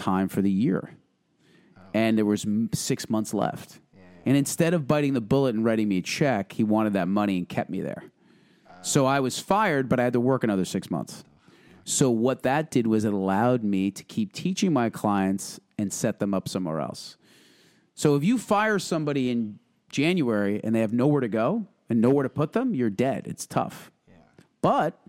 time 0.00 0.28
for 0.28 0.42
the 0.42 0.50
year, 0.50 0.96
oh. 1.76 1.80
and 1.94 2.16
there 2.16 2.24
was 2.24 2.46
six 2.72 3.08
months 3.08 3.34
left. 3.34 3.78
And 4.26 4.36
instead 4.36 4.74
of 4.74 4.86
biting 4.86 5.14
the 5.14 5.20
bullet 5.20 5.54
and 5.54 5.64
writing 5.64 5.88
me 5.88 5.98
a 5.98 6.02
check, 6.02 6.52
he 6.52 6.62
wanted 6.62 6.92
that 6.92 7.08
money 7.08 7.38
and 7.38 7.48
kept 7.48 7.70
me 7.70 7.80
there. 7.80 8.04
Uh. 8.68 8.82
So 8.82 9.06
I 9.06 9.20
was 9.20 9.38
fired, 9.38 9.88
but 9.88 9.98
I 9.98 10.04
had 10.04 10.12
to 10.12 10.20
work 10.20 10.44
another 10.44 10.64
six 10.64 10.90
months. 10.90 11.24
So 11.84 12.10
what 12.10 12.42
that 12.42 12.70
did 12.70 12.86
was 12.86 13.04
it 13.04 13.12
allowed 13.12 13.64
me 13.64 13.90
to 13.90 14.04
keep 14.04 14.32
teaching 14.32 14.72
my 14.72 14.90
clients 14.90 15.58
and 15.78 15.92
set 15.92 16.18
them 16.18 16.34
up 16.34 16.48
somewhere 16.48 16.80
else. 16.80 17.16
So 17.94 18.14
if 18.14 18.22
you 18.22 18.38
fire 18.38 18.78
somebody 18.78 19.30
in 19.30 19.58
January 19.90 20.60
and 20.62 20.74
they 20.74 20.80
have 20.80 20.92
nowhere 20.92 21.20
to 21.20 21.28
go 21.28 21.66
and 21.88 22.00
nowhere 22.00 22.22
to 22.22 22.28
put 22.28 22.52
them, 22.52 22.74
you're 22.74 22.90
dead. 22.90 23.26
It's 23.26 23.46
tough. 23.46 23.90
But 24.62 25.00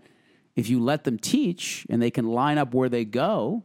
if 0.56 0.68
you 0.68 0.80
let 0.80 1.04
them 1.04 1.18
teach 1.18 1.86
and 1.88 2.00
they 2.00 2.10
can 2.10 2.26
line 2.26 2.58
up 2.58 2.74
where 2.74 2.88
they 2.88 3.04
go. 3.04 3.64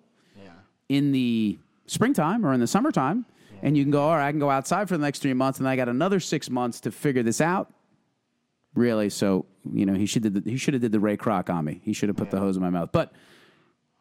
In 0.89 1.11
the 1.11 1.57
springtime 1.85 2.45
or 2.45 2.53
in 2.53 2.59
the 2.59 2.67
summertime, 2.67 3.25
and 3.61 3.77
you 3.77 3.83
can 3.83 3.91
go, 3.91 4.01
all 4.01 4.15
right, 4.15 4.27
I 4.27 4.31
can 4.31 4.39
go 4.39 4.49
outside 4.49 4.87
for 4.87 4.97
the 4.97 5.03
next 5.03 5.19
three 5.19 5.33
months, 5.33 5.59
and 5.59 5.67
I 5.67 5.75
got 5.75 5.89
another 5.89 6.19
six 6.19 6.49
months 6.49 6.79
to 6.81 6.91
figure 6.91 7.23
this 7.23 7.41
out. 7.41 7.73
Really, 8.75 9.09
so 9.09 9.45
you 9.73 9.87
know 9.87 9.95
he 9.95 10.05
should 10.05 10.21
did 10.21 10.35
the, 10.35 10.51
he 10.51 10.57
should 10.57 10.75
have 10.75 10.81
did 10.81 10.91
the 10.91 10.99
Ray 10.99 11.17
Kroc 11.17 11.49
on 11.49 11.65
me. 11.65 11.81
He 11.83 11.93
should 11.93 12.09
have 12.09 12.15
put 12.15 12.29
the 12.29 12.37
hose 12.37 12.57
in 12.57 12.61
my 12.61 12.69
mouth. 12.69 12.89
But 12.91 13.11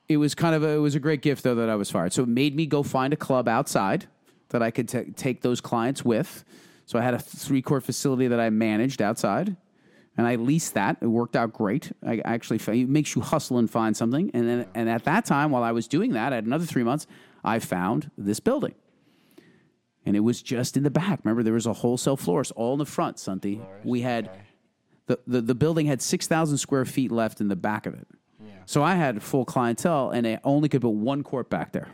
it 0.09 0.19
was 0.19 0.35
kind 0.35 0.55
of 0.55 0.63
a, 0.63 0.69
it 0.69 0.79
was 0.79 0.95
a 0.95 1.01
great 1.01 1.23
gift 1.23 1.43
though 1.43 1.55
that 1.55 1.71
I 1.71 1.77
was 1.77 1.91
fired. 1.91 2.13
So 2.13 2.25
it 2.25 2.29
made 2.29 2.55
me 2.55 2.67
go 2.67 2.83
find 2.83 3.13
a 3.13 3.17
club 3.17 3.49
outside 3.49 4.07
that 4.51 4.63
I 4.63 4.71
could 4.71 4.89
ta 4.89 5.01
take 5.17 5.41
those 5.41 5.61
clients 5.61 6.05
with. 6.05 6.45
So 6.85 6.99
I 6.99 7.03
had 7.03 7.15
a 7.15 7.19
three 7.19 7.63
court 7.63 7.85
facility 7.85 8.29
that 8.29 8.39
I 8.39 8.51
managed 8.51 9.01
outside, 9.01 9.57
and 10.17 10.27
I 10.27 10.37
leased 10.37 10.75
that. 10.75 10.99
It 11.01 11.07
worked 11.07 11.37
out 11.37 11.53
great. 11.53 11.93
I 12.07 12.21
actually 12.25 12.59
it 12.81 12.89
makes 12.89 13.15
you 13.15 13.23
hustle 13.23 13.59
and 13.59 13.71
find 13.71 13.97
something. 13.97 14.31
And 14.33 14.49
then 14.49 14.67
and 14.75 14.89
at 14.89 15.05
that 15.05 15.25
time, 15.25 15.51
while 15.51 15.63
I 15.63 15.73
was 15.73 15.87
doing 15.89 16.13
that, 16.13 16.33
I 16.33 16.37
had 16.37 16.47
another 16.47 16.67
three 16.67 16.85
months. 16.85 17.07
I 17.45 17.59
found 17.59 18.11
this 18.17 18.41
building. 18.41 18.75
And 20.05 20.17
it 20.17 20.21
was 20.21 20.41
just 20.41 20.77
in 20.77 20.85
the 20.85 20.91
back. 20.91 21.21
Remember, 21.25 21.43
there 21.43 21.53
was 21.53 21.67
a 21.67 21.73
wholesale 21.73 22.17
florist 22.17 22.53
all 22.53 22.75
in 22.75 22.79
the 22.79 22.87
front, 22.87 23.19
Santi. 23.19 23.61
We 23.85 24.03
had 24.03 24.31
the, 25.07 25.19
the, 25.27 25.41
the 25.41 25.55
building 25.55 25.87
had 25.87 26.01
6,000 26.01 26.59
square 26.59 26.85
feet 26.85 27.11
left 27.11 27.41
in 27.41 27.49
the 27.49 27.57
back 27.57 27.87
of 27.87 27.95
it. 27.95 28.07
So 28.67 28.83
I 28.83 28.97
had 28.97 29.23
full 29.23 29.45
clientele, 29.45 30.11
and 30.11 30.27
I 30.27 30.41
only 30.43 30.69
could 30.69 30.83
put 30.83 30.91
one 30.91 31.23
court 31.23 31.49
back 31.49 31.73
there. 31.73 31.89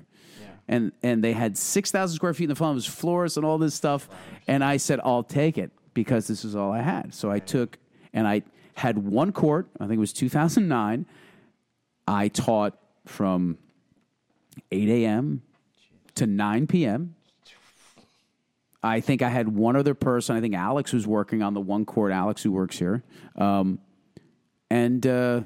And, 0.66 0.92
and 1.02 1.22
they 1.22 1.32
had 1.32 1.58
6,000 1.58 2.16
square 2.16 2.32
feet 2.32 2.44
in 2.44 2.48
the 2.48 2.54
front. 2.54 2.72
It 2.72 2.74
was 2.76 2.86
floors 2.86 3.36
and 3.36 3.44
all 3.44 3.58
this 3.58 3.74
stuff. 3.74 4.08
And 4.48 4.64
I 4.64 4.78
said, 4.78 5.00
I'll 5.04 5.22
take 5.22 5.58
it 5.58 5.70
because 5.92 6.26
this 6.26 6.44
is 6.44 6.56
all 6.56 6.72
I 6.72 6.80
had. 6.80 7.12
So 7.14 7.30
I 7.30 7.40
took, 7.40 7.78
and 8.12 8.26
I 8.26 8.42
had 8.74 8.98
one 8.98 9.32
court. 9.32 9.68
I 9.78 9.84
think 9.84 9.96
it 9.96 10.00
was 10.00 10.12
2009. 10.12 11.06
I 12.06 12.28
taught 12.28 12.78
from 13.06 13.58
8 14.70 14.88
a.m. 14.88 15.42
to 16.16 16.26
9 16.26 16.66
p.m. 16.66 17.14
I 18.82 19.00
think 19.00 19.22
I 19.22 19.28
had 19.28 19.48
one 19.48 19.76
other 19.76 19.94
person. 19.94 20.36
I 20.36 20.40
think 20.40 20.54
Alex 20.54 20.92
was 20.92 21.06
working 21.06 21.42
on 21.42 21.54
the 21.54 21.60
one 21.60 21.84
court. 21.84 22.10
Alex, 22.12 22.42
who 22.42 22.50
works 22.50 22.78
here, 22.78 23.04
um, 23.36 23.78
and 24.70 25.06
uh, 25.06 25.42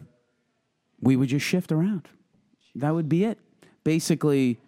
we 1.00 1.16
would 1.16 1.28
just 1.28 1.44
shift 1.44 1.70
around. 1.70 2.08
That 2.74 2.94
would 2.94 3.08
be 3.08 3.24
it. 3.24 3.38
Basically, 3.84 4.58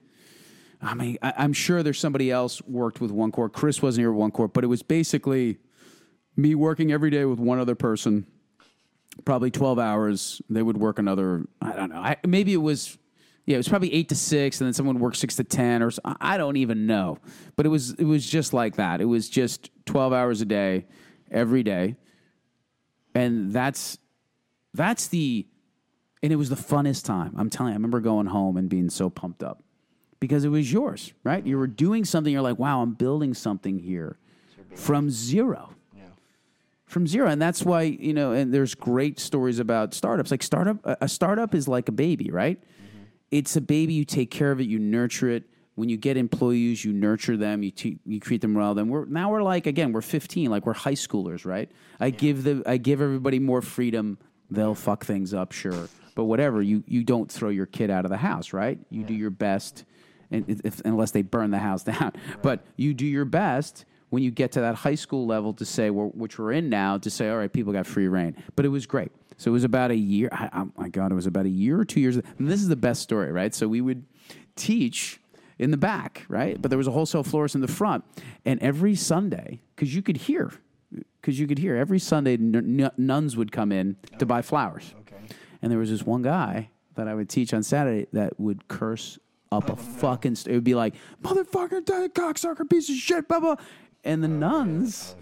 I 0.82 0.94
mean, 0.94 1.16
I, 1.22 1.32
I'm 1.38 1.54
sure 1.54 1.82
there's 1.82 1.98
somebody 1.98 2.30
else 2.30 2.60
worked 2.62 3.00
with 3.00 3.10
one 3.10 3.32
court. 3.32 3.54
Chris 3.54 3.80
wasn't 3.80 4.02
here 4.02 4.12
with 4.12 4.20
one 4.20 4.30
court, 4.30 4.52
but 4.52 4.64
it 4.64 4.68
was 4.68 4.82
basically 4.82 5.58
me 6.38 6.54
working 6.54 6.92
every 6.92 7.10
day 7.10 7.24
with 7.24 7.40
one 7.40 7.58
other 7.58 7.74
person, 7.74 8.24
probably 9.24 9.50
12 9.50 9.78
hours. 9.78 10.40
They 10.48 10.62
would 10.62 10.78
work 10.78 11.00
another, 11.00 11.44
I 11.60 11.72
don't 11.72 11.90
know. 11.90 11.96
I, 11.96 12.16
maybe 12.24 12.52
it 12.52 12.58
was, 12.58 12.96
yeah, 13.44 13.54
it 13.54 13.58
was 13.58 13.68
probably 13.68 13.92
eight 13.92 14.08
to 14.10 14.14
six, 14.14 14.60
and 14.60 14.66
then 14.66 14.72
someone 14.72 14.94
would 14.94 15.02
work 15.02 15.16
six 15.16 15.34
to 15.36 15.44
10, 15.44 15.82
or 15.82 15.90
I 16.04 16.38
don't 16.38 16.56
even 16.56 16.86
know. 16.86 17.18
But 17.56 17.66
it 17.66 17.70
was, 17.70 17.90
it 17.94 18.04
was 18.04 18.24
just 18.24 18.52
like 18.52 18.76
that. 18.76 19.00
It 19.00 19.06
was 19.06 19.28
just 19.28 19.70
12 19.86 20.12
hours 20.12 20.40
a 20.40 20.44
day, 20.44 20.86
every 21.28 21.64
day. 21.64 21.96
And 23.16 23.52
that's, 23.52 23.98
that's 24.74 25.08
the, 25.08 25.44
and 26.22 26.32
it 26.32 26.36
was 26.36 26.50
the 26.50 26.56
funnest 26.56 27.04
time. 27.04 27.34
I'm 27.36 27.50
telling 27.50 27.72
you, 27.72 27.74
I 27.74 27.78
remember 27.78 27.98
going 27.98 28.26
home 28.26 28.56
and 28.56 28.68
being 28.68 28.90
so 28.90 29.10
pumped 29.10 29.42
up 29.42 29.64
because 30.20 30.44
it 30.44 30.50
was 30.50 30.72
yours, 30.72 31.12
right? 31.24 31.44
You 31.44 31.58
were 31.58 31.66
doing 31.66 32.04
something, 32.04 32.32
you're 32.32 32.42
like, 32.42 32.60
wow, 32.60 32.80
I'm 32.80 32.94
building 32.94 33.34
something 33.34 33.80
here 33.80 34.18
from 34.76 35.10
zero 35.10 35.74
from 36.88 37.06
zero. 37.06 37.28
And 37.28 37.40
that's 37.40 37.62
why 37.62 37.82
you 37.82 38.12
know 38.14 38.32
and 38.32 38.52
there's 38.52 38.74
great 38.74 39.20
stories 39.20 39.58
about 39.58 39.94
startups. 39.94 40.30
Like 40.30 40.42
startup 40.42 40.78
a 40.84 41.08
startup 41.08 41.54
is 41.54 41.68
like 41.68 41.88
a 41.88 41.92
baby 41.92 42.30
right? 42.30 42.58
Mm-hmm. 42.60 43.02
It's 43.30 43.56
a 43.56 43.60
baby. 43.60 43.92
You 43.94 44.04
take 44.04 44.30
care 44.30 44.50
of 44.50 44.60
it. 44.60 44.64
You 44.64 44.78
nurture 44.78 45.28
it. 45.28 45.44
When 45.74 45.88
you 45.88 45.96
get 45.96 46.16
employees 46.16 46.84
you 46.84 46.92
nurture 46.92 47.36
them. 47.36 47.62
You 47.62 47.70
te- 47.70 48.00
you 48.04 48.18
treat 48.18 48.40
them 48.40 48.54
well. 48.54 48.74
Then 48.74 48.88
we're 48.88 49.04
now 49.04 49.30
we're 49.30 49.42
like 49.42 49.66
again 49.66 49.92
we're 49.92 50.00
15 50.00 50.50
like 50.50 50.66
we're 50.66 50.72
high 50.72 50.94
schoolers 50.94 51.44
right? 51.46 51.70
I 52.00 52.10
give 52.10 52.42
the 52.42 52.62
i 52.66 52.78
give 52.78 53.00
everybody 53.00 53.38
more 53.38 53.62
freedom. 53.62 54.18
They'll 54.50 54.74
fuck 54.74 55.04
things 55.04 55.32
up 55.34 55.52
sure. 55.52 55.88
But 56.14 56.24
whatever 56.24 56.62
you 56.62 56.82
you 56.86 57.04
don't 57.04 57.30
throw 57.30 57.50
your 57.50 57.66
kid 57.66 57.90
out 57.90 58.04
of 58.06 58.10
the 58.10 58.16
house 58.16 58.52
right? 58.52 58.78
You 58.90 59.04
do 59.04 59.14
your 59.14 59.30
best 59.30 59.84
and 60.30 60.44
if, 60.48 60.60
if- 60.64 60.82
unless 60.84 61.10
they 61.12 61.22
burn 61.22 61.50
the 61.50 61.58
house 61.58 61.82
down. 61.92 62.12
But 62.42 62.64
you 62.76 62.92
do 62.94 63.06
your 63.06 63.24
best 63.26 63.84
when 64.10 64.22
you 64.22 64.30
get 64.30 64.52
to 64.52 64.60
that 64.60 64.74
high 64.74 64.94
school 64.94 65.26
level 65.26 65.52
to 65.54 65.64
say, 65.64 65.90
which 65.90 66.38
we're 66.38 66.52
in 66.52 66.70
now, 66.70 66.98
to 66.98 67.10
say, 67.10 67.28
all 67.28 67.38
right, 67.38 67.52
people 67.52 67.72
got 67.72 67.86
free 67.86 68.08
reign. 68.08 68.36
But 68.56 68.64
it 68.64 68.70
was 68.70 68.86
great. 68.86 69.12
So 69.36 69.50
it 69.50 69.52
was 69.52 69.64
about 69.64 69.90
a 69.90 69.96
year. 69.96 70.28
I, 70.32 70.48
oh 70.52 70.70
my 70.76 70.88
God, 70.88 71.12
it 71.12 71.14
was 71.14 71.26
about 71.26 71.46
a 71.46 71.50
year 71.50 71.78
or 71.78 71.84
two 71.84 72.00
years. 72.00 72.16
And 72.16 72.48
this 72.50 72.60
is 72.60 72.68
the 72.68 72.76
best 72.76 73.02
story, 73.02 73.30
right? 73.30 73.54
So 73.54 73.68
we 73.68 73.80
would 73.80 74.04
teach 74.56 75.20
in 75.58 75.70
the 75.70 75.76
back, 75.76 76.24
right? 76.28 76.60
But 76.60 76.70
there 76.70 76.78
was 76.78 76.86
a 76.86 76.90
wholesale 76.90 77.22
florist 77.22 77.54
in 77.54 77.60
the 77.60 77.68
front. 77.68 78.04
And 78.44 78.60
every 78.60 78.94
Sunday, 78.94 79.60
because 79.74 79.94
you 79.94 80.02
could 80.02 80.16
hear, 80.16 80.52
because 81.20 81.38
you 81.38 81.46
could 81.46 81.58
hear, 81.58 81.76
every 81.76 81.98
Sunday 81.98 82.34
n- 82.34 82.80
n- 82.80 82.90
nuns 82.96 83.36
would 83.36 83.52
come 83.52 83.72
in 83.72 83.96
to 84.18 84.26
buy 84.26 84.42
flowers. 84.42 84.94
Okay. 85.00 85.34
And 85.62 85.70
there 85.70 85.78
was 85.78 85.90
this 85.90 86.04
one 86.04 86.22
guy 86.22 86.70
that 86.94 87.06
I 87.06 87.14
would 87.14 87.28
teach 87.28 87.52
on 87.52 87.62
Saturday 87.62 88.06
that 88.12 88.40
would 88.40 88.66
curse 88.68 89.18
up 89.50 89.68
a 89.68 89.72
oh, 89.72 89.76
fucking. 89.76 90.34
St- 90.34 90.52
it 90.52 90.56
would 90.56 90.64
be 90.64 90.74
like, 90.74 90.94
motherfucker, 91.22 91.80
cocksucker, 92.10 92.68
piece 92.68 92.88
of 92.90 92.96
shit, 92.96 93.28
blah, 93.28 93.40
blah. 93.40 93.56
And 94.04 94.22
the 94.22 94.28
nuns 94.28 95.16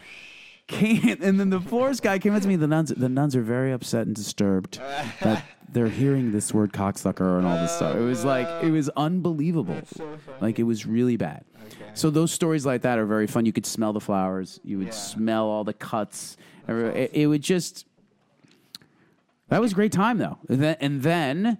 came, 0.66 1.16
and 1.22 1.40
then 1.40 1.50
the 1.50 1.60
florist 1.60 2.02
guy 2.02 2.18
came 2.18 2.34
up 2.34 2.42
to 2.42 2.48
me. 2.48 2.56
The 2.56 2.66
nuns, 2.66 2.90
the 2.90 3.08
nuns 3.08 3.34
are 3.36 3.42
very 3.42 3.72
upset 3.72 4.06
and 4.06 4.14
disturbed 4.14 4.78
that 5.22 5.44
they're 5.72 5.88
hearing 5.88 6.32
this 6.32 6.52
word 6.54 6.72
cocksucker 6.72 7.38
and 7.38 7.46
all 7.46 7.56
this 7.58 7.72
stuff. 7.72 7.96
It 7.96 8.00
was 8.00 8.24
like, 8.24 8.46
it 8.64 8.70
was 8.70 8.88
unbelievable. 8.90 9.80
Like, 10.40 10.58
it 10.58 10.62
was 10.64 10.86
really 10.86 11.16
bad. 11.16 11.44
So 11.94 12.10
those 12.10 12.30
stories 12.30 12.64
like 12.64 12.82
that 12.82 12.98
are 12.98 13.06
very 13.06 13.26
fun. 13.26 13.46
You 13.46 13.52
could 13.52 13.66
smell 13.66 13.92
the 13.92 14.00
flowers. 14.00 14.60
You 14.62 14.78
would 14.78 14.88
Yeah. 14.88 14.92
smell 14.92 15.46
all 15.46 15.64
the 15.64 15.72
cuts. 15.72 16.36
It, 16.68 17.10
it 17.12 17.26
would 17.26 17.42
just 17.42 17.86
that 19.48 19.60
was 19.60 19.72
a 19.72 19.74
great 19.74 19.92
time, 19.92 20.18
though. 20.18 20.38
And 20.48 20.60
then, 20.60 20.76
and 20.80 21.02
then 21.02 21.58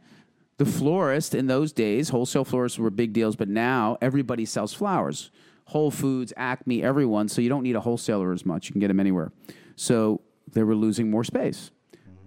the 0.59 0.65
florist 0.65 1.35
in 1.35 1.47
those 1.47 1.73
days, 1.73 2.09
wholesale 2.09 2.45
florists 2.45 2.79
were 2.79 2.91
big 2.91 3.13
deals, 3.13 3.37
but 3.37 3.49
now 3.49 3.97
everybody 4.01 4.45
sells 4.45 4.73
flowers. 4.75 5.31
Whole 5.67 5.91
Foods, 5.91 6.33
Acme, 6.37 6.83
everyone. 6.83 7.29
So 7.29 7.41
you 7.41 7.49
don't 7.49 7.63
need 7.63 7.77
a 7.77 7.81
wholesaler 7.81 8.33
as 8.33 8.47
much. 8.47 8.69
You 8.69 8.73
can 8.73 8.81
get 8.81 8.89
them 8.89 9.01
anywhere. 9.01 9.33
So 9.75 10.21
they 10.53 10.63
were 10.63 10.75
losing 10.77 11.11
more 11.11 11.25
space. 11.25 11.71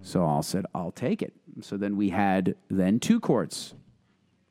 So 0.02 0.26
I 0.26 0.42
said, 0.42 0.66
I'll 0.76 0.92
take 0.92 1.22
it. 1.22 1.34
So 1.62 1.78
then 1.78 1.98
we 1.98 2.10
had 2.10 2.56
then 2.70 3.00
two 3.00 3.20
courts, 3.20 3.74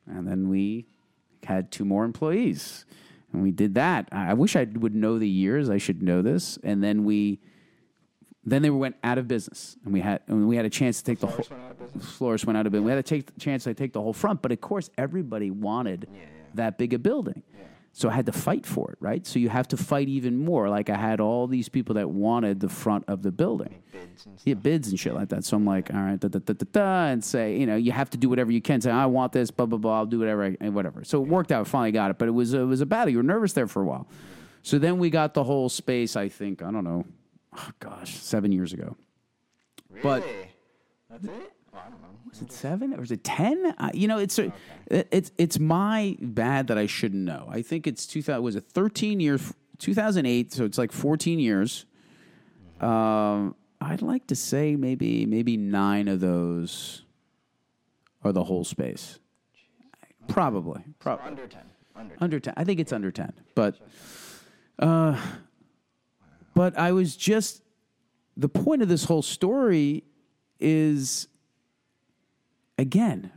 and 0.07 0.27
then 0.27 0.49
we 0.49 0.87
had 1.45 1.71
two 1.71 1.85
more 1.85 2.05
employees, 2.05 2.85
and 3.33 3.43
we 3.43 3.51
did 3.51 3.75
that. 3.75 4.09
I 4.13 4.35
wish 4.35 4.57
I 4.57 4.65
would 4.65 4.95
know 4.95 5.19
the 5.19 5.29
years. 5.29 5.71
I 5.71 5.79
should 5.79 6.03
know 6.03 6.21
this. 6.21 6.59
And 6.63 6.83
then 6.83 7.05
we 7.05 7.41
then 8.45 8.63
they 8.63 8.71
went 8.71 8.97
out 9.05 9.17
of 9.19 9.29
business, 9.29 9.77
and 9.85 9.93
we 9.93 10.01
had 10.01 10.21
and 10.27 10.49
we 10.49 10.57
had 10.57 10.67
a 10.67 10.71
chance 10.71 10.99
to 10.99 11.05
take 11.05 11.21
the 11.21 11.27
whole. 11.29 11.45
Went 11.51 11.63
out 11.63 11.71
of 11.73 11.79
business? 11.79 12.13
Florist 12.17 12.47
went 12.47 12.57
out 12.59 12.67
of 12.67 12.73
business. 12.73 12.85
We 12.87 12.91
had 12.91 12.99
a 12.99 13.03
take, 13.03 13.39
chance 13.39 13.65
to 13.65 13.75
take 13.75 13.93
the 13.95 14.03
whole 14.03 14.13
front, 14.15 14.43
but 14.43 14.53
of 14.53 14.61
course, 14.61 14.91
everybody 14.99 15.51
wanted 15.51 16.09
Yeah, 16.13 16.19
yeah. 16.21 16.27
that 16.55 16.79
big 16.79 16.93
a 16.95 16.99
building. 16.99 17.43
So 17.99 18.09
I 18.09 18.13
had 18.13 18.27
to 18.27 18.33
fight 18.33 18.65
for 18.65 18.93
it, 18.93 18.99
right? 19.01 19.27
So 19.27 19.41
you 19.41 19.49
have 19.49 19.67
to 19.69 19.77
fight 19.77 20.07
even 20.09 20.39
more. 20.39 20.69
Like 20.69 20.89
I 20.89 20.97
had 20.97 21.19
all 21.19 21.49
these 21.49 21.69
people 21.69 21.97
that 21.97 22.09
wanted 22.09 22.61
the 22.61 22.69
front 22.69 23.05
of 23.09 23.23
the 23.23 23.33
building. 23.33 23.83
Bids 23.91 24.25
and 24.25 24.39
stuff. 24.39 24.47
Yeah, 24.47 24.55
bids 24.55 24.87
and 24.89 25.01
shit 25.01 25.15
like 25.15 25.31
that. 25.31 25.45
So 25.45 25.57
I'm 25.57 25.65
like, 25.65 25.93
all 25.93 25.99
right, 26.01 26.21
da, 26.21 26.29
da, 26.29 26.39
da, 26.39 26.53
da, 26.53 26.67
da, 26.71 27.07
and 27.07 27.25
say, 27.25 27.57
you 27.59 27.67
know, 27.67 27.75
you 27.75 27.91
have 27.91 28.09
to 28.11 28.17
do 28.17 28.29
whatever 28.29 28.53
you 28.53 28.63
can. 28.63 28.81
Say, 28.81 28.93
I 28.93 29.07
want 29.07 29.33
this, 29.33 29.51
blah 29.51 29.67
blah 29.67 29.79
blah. 29.79 29.97
I'll 29.97 30.07
do 30.07 30.21
whatever, 30.21 30.45
I, 30.45 30.57
and 30.61 30.77
whatever. 30.77 31.03
So 31.03 31.21
it 31.21 31.29
worked 31.29 31.51
out. 31.51 31.67
Finally 31.67 31.91
got 31.91 32.13
it, 32.13 32.19
but 32.19 32.29
it 32.29 32.31
was 32.31 32.55
it 32.55 32.63
was 32.63 32.81
a 32.81 32.87
battle. 32.87 33.11
You 33.11 33.17
were 33.17 33.25
nervous 33.25 33.53
there 33.53 33.67
for 33.67 33.83
a 33.83 33.85
while. 33.85 34.07
So 34.63 34.79
then 34.79 35.01
we 35.01 35.11
got 35.11 35.35
the 35.35 35.43
whole 35.43 35.69
space. 35.69 36.15
I 36.15 36.29
think 36.29 36.63
I 36.63 36.71
don't 36.71 36.85
know, 36.85 37.05
oh, 37.57 37.71
gosh, 37.81 38.15
seven 38.19 38.53
years 38.53 38.73
ago. 38.73 38.97
Really? 39.91 40.03
but- 40.03 40.25
That's 41.11 41.25
it? 41.25 41.53
Oh, 41.75 41.79
I 41.79 41.91
don't 41.91 42.01
know. 42.03 42.09
Was 42.29 42.43
it 42.43 42.53
seven 42.53 42.95
or 42.95 42.99
was 43.01 43.11
it 43.11 43.25
ten? 43.25 43.75
Uh, 43.79 43.91
you 43.95 44.09
know, 44.09 44.19
it's 44.19 44.39
a, 44.39 44.53
it's 44.89 45.31
it's 45.39 45.59
my 45.59 46.17
bad 46.21 46.67
that 46.69 46.79
I 46.79 46.87
shouldn't 46.87 47.25
know. 47.25 47.47
I 47.51 47.63
think 47.63 47.87
it's 47.87 48.07
two 48.07 48.23
thousand. 48.23 48.43
Was 48.43 48.57
it 48.57 48.65
thirteen 48.65 49.21
years? 49.21 49.55
Two 49.79 49.95
thousand 49.95 50.27
eight. 50.27 50.53
So 50.53 50.65
it's 50.65 50.79
like 50.79 50.93
fourteen 50.93 51.39
years. 51.39 51.87
Um, 52.81 53.55
I'd 53.81 54.03
like 54.03 54.27
to 54.29 54.37
say 54.37 54.77
maybe 54.77 55.25
maybe 55.27 55.57
nine 55.57 56.09
of 56.09 56.21
those 56.21 57.05
are 58.23 58.33
the 58.33 58.45
whole 58.45 58.65
space. 58.65 59.19
Probably, 60.29 60.83
probably 60.99 61.27
under 61.27 61.47
10. 61.47 61.63
Under 61.97 62.15
10. 62.15 62.23
under 62.23 62.41
10 62.41 62.55
i 62.59 62.63
think 62.65 62.79
it's 62.79 62.93
under 62.93 63.11
10 63.11 63.33
but 63.55 63.77
uh 64.79 65.19
but 66.55 66.79
i 66.79 66.93
was 66.93 67.17
just 67.17 67.63
the 68.37 68.49
point 68.49 68.83
of 68.83 68.89
this 68.89 69.05
whole 69.05 69.23
story 69.23 70.05
is 70.61 71.27
again 72.79 73.33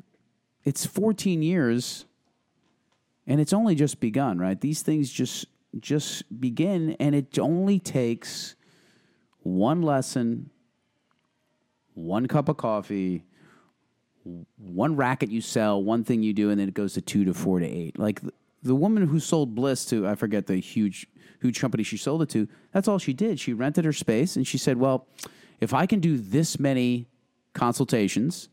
it's 0.64 0.86
14 0.86 1.42
years 1.42 2.06
and 3.28 3.42
it's 3.42 3.54
only 3.54 3.76
just 3.76 4.00
begun 4.00 4.38
right 4.38 4.62
these 4.62 4.82
things 4.82 5.12
just 5.12 5.46
just 5.80 6.40
begin 6.40 6.96
and 7.00 7.16
it 7.16 7.38
only 7.40 7.80
takes 7.80 8.56
one 9.44 9.82
lesson 9.82 10.50
one 11.94 12.28
cup 12.28 12.48
of 12.48 12.58
coffee 12.58 13.26
one 14.24 14.96
racket 14.96 15.30
you 15.30 15.42
sell, 15.42 15.82
one 15.82 16.04
thing 16.04 16.24
you 16.24 16.34
do, 16.34 16.50
and 16.50 16.60
then 16.60 16.68
it 16.68 16.74
goes 16.74 16.94
to 16.94 17.02
two 17.02 17.26
to 17.26 17.34
four 17.34 17.60
to 17.60 17.66
eight. 17.66 17.98
Like 17.98 18.22
the, 18.22 18.34
the 18.64 18.76
woman 18.76 19.08
who 19.08 19.20
sold 19.20 19.56
Bliss 19.56 19.86
to, 19.86 20.08
I 20.08 20.16
forget 20.16 20.48
the 20.48 20.58
huge, 20.58 21.08
huge 21.42 21.60
company 21.60 21.84
she 21.84 21.98
sold 21.98 22.22
it 22.22 22.30
to, 22.30 22.48
that's 22.72 22.88
all 22.88 23.00
she 23.00 23.14
did. 23.14 23.40
She 23.40 23.54
rented 23.54 23.86
her 23.86 23.94
space 23.94 24.36
and 24.36 24.46
she 24.46 24.58
said, 24.58 24.78
well, 24.78 25.08
if 25.60 25.74
I 25.74 25.86
can 25.86 26.00
do 26.00 26.18
this 26.18 26.60
many 26.60 27.08
consultations, 27.54 28.50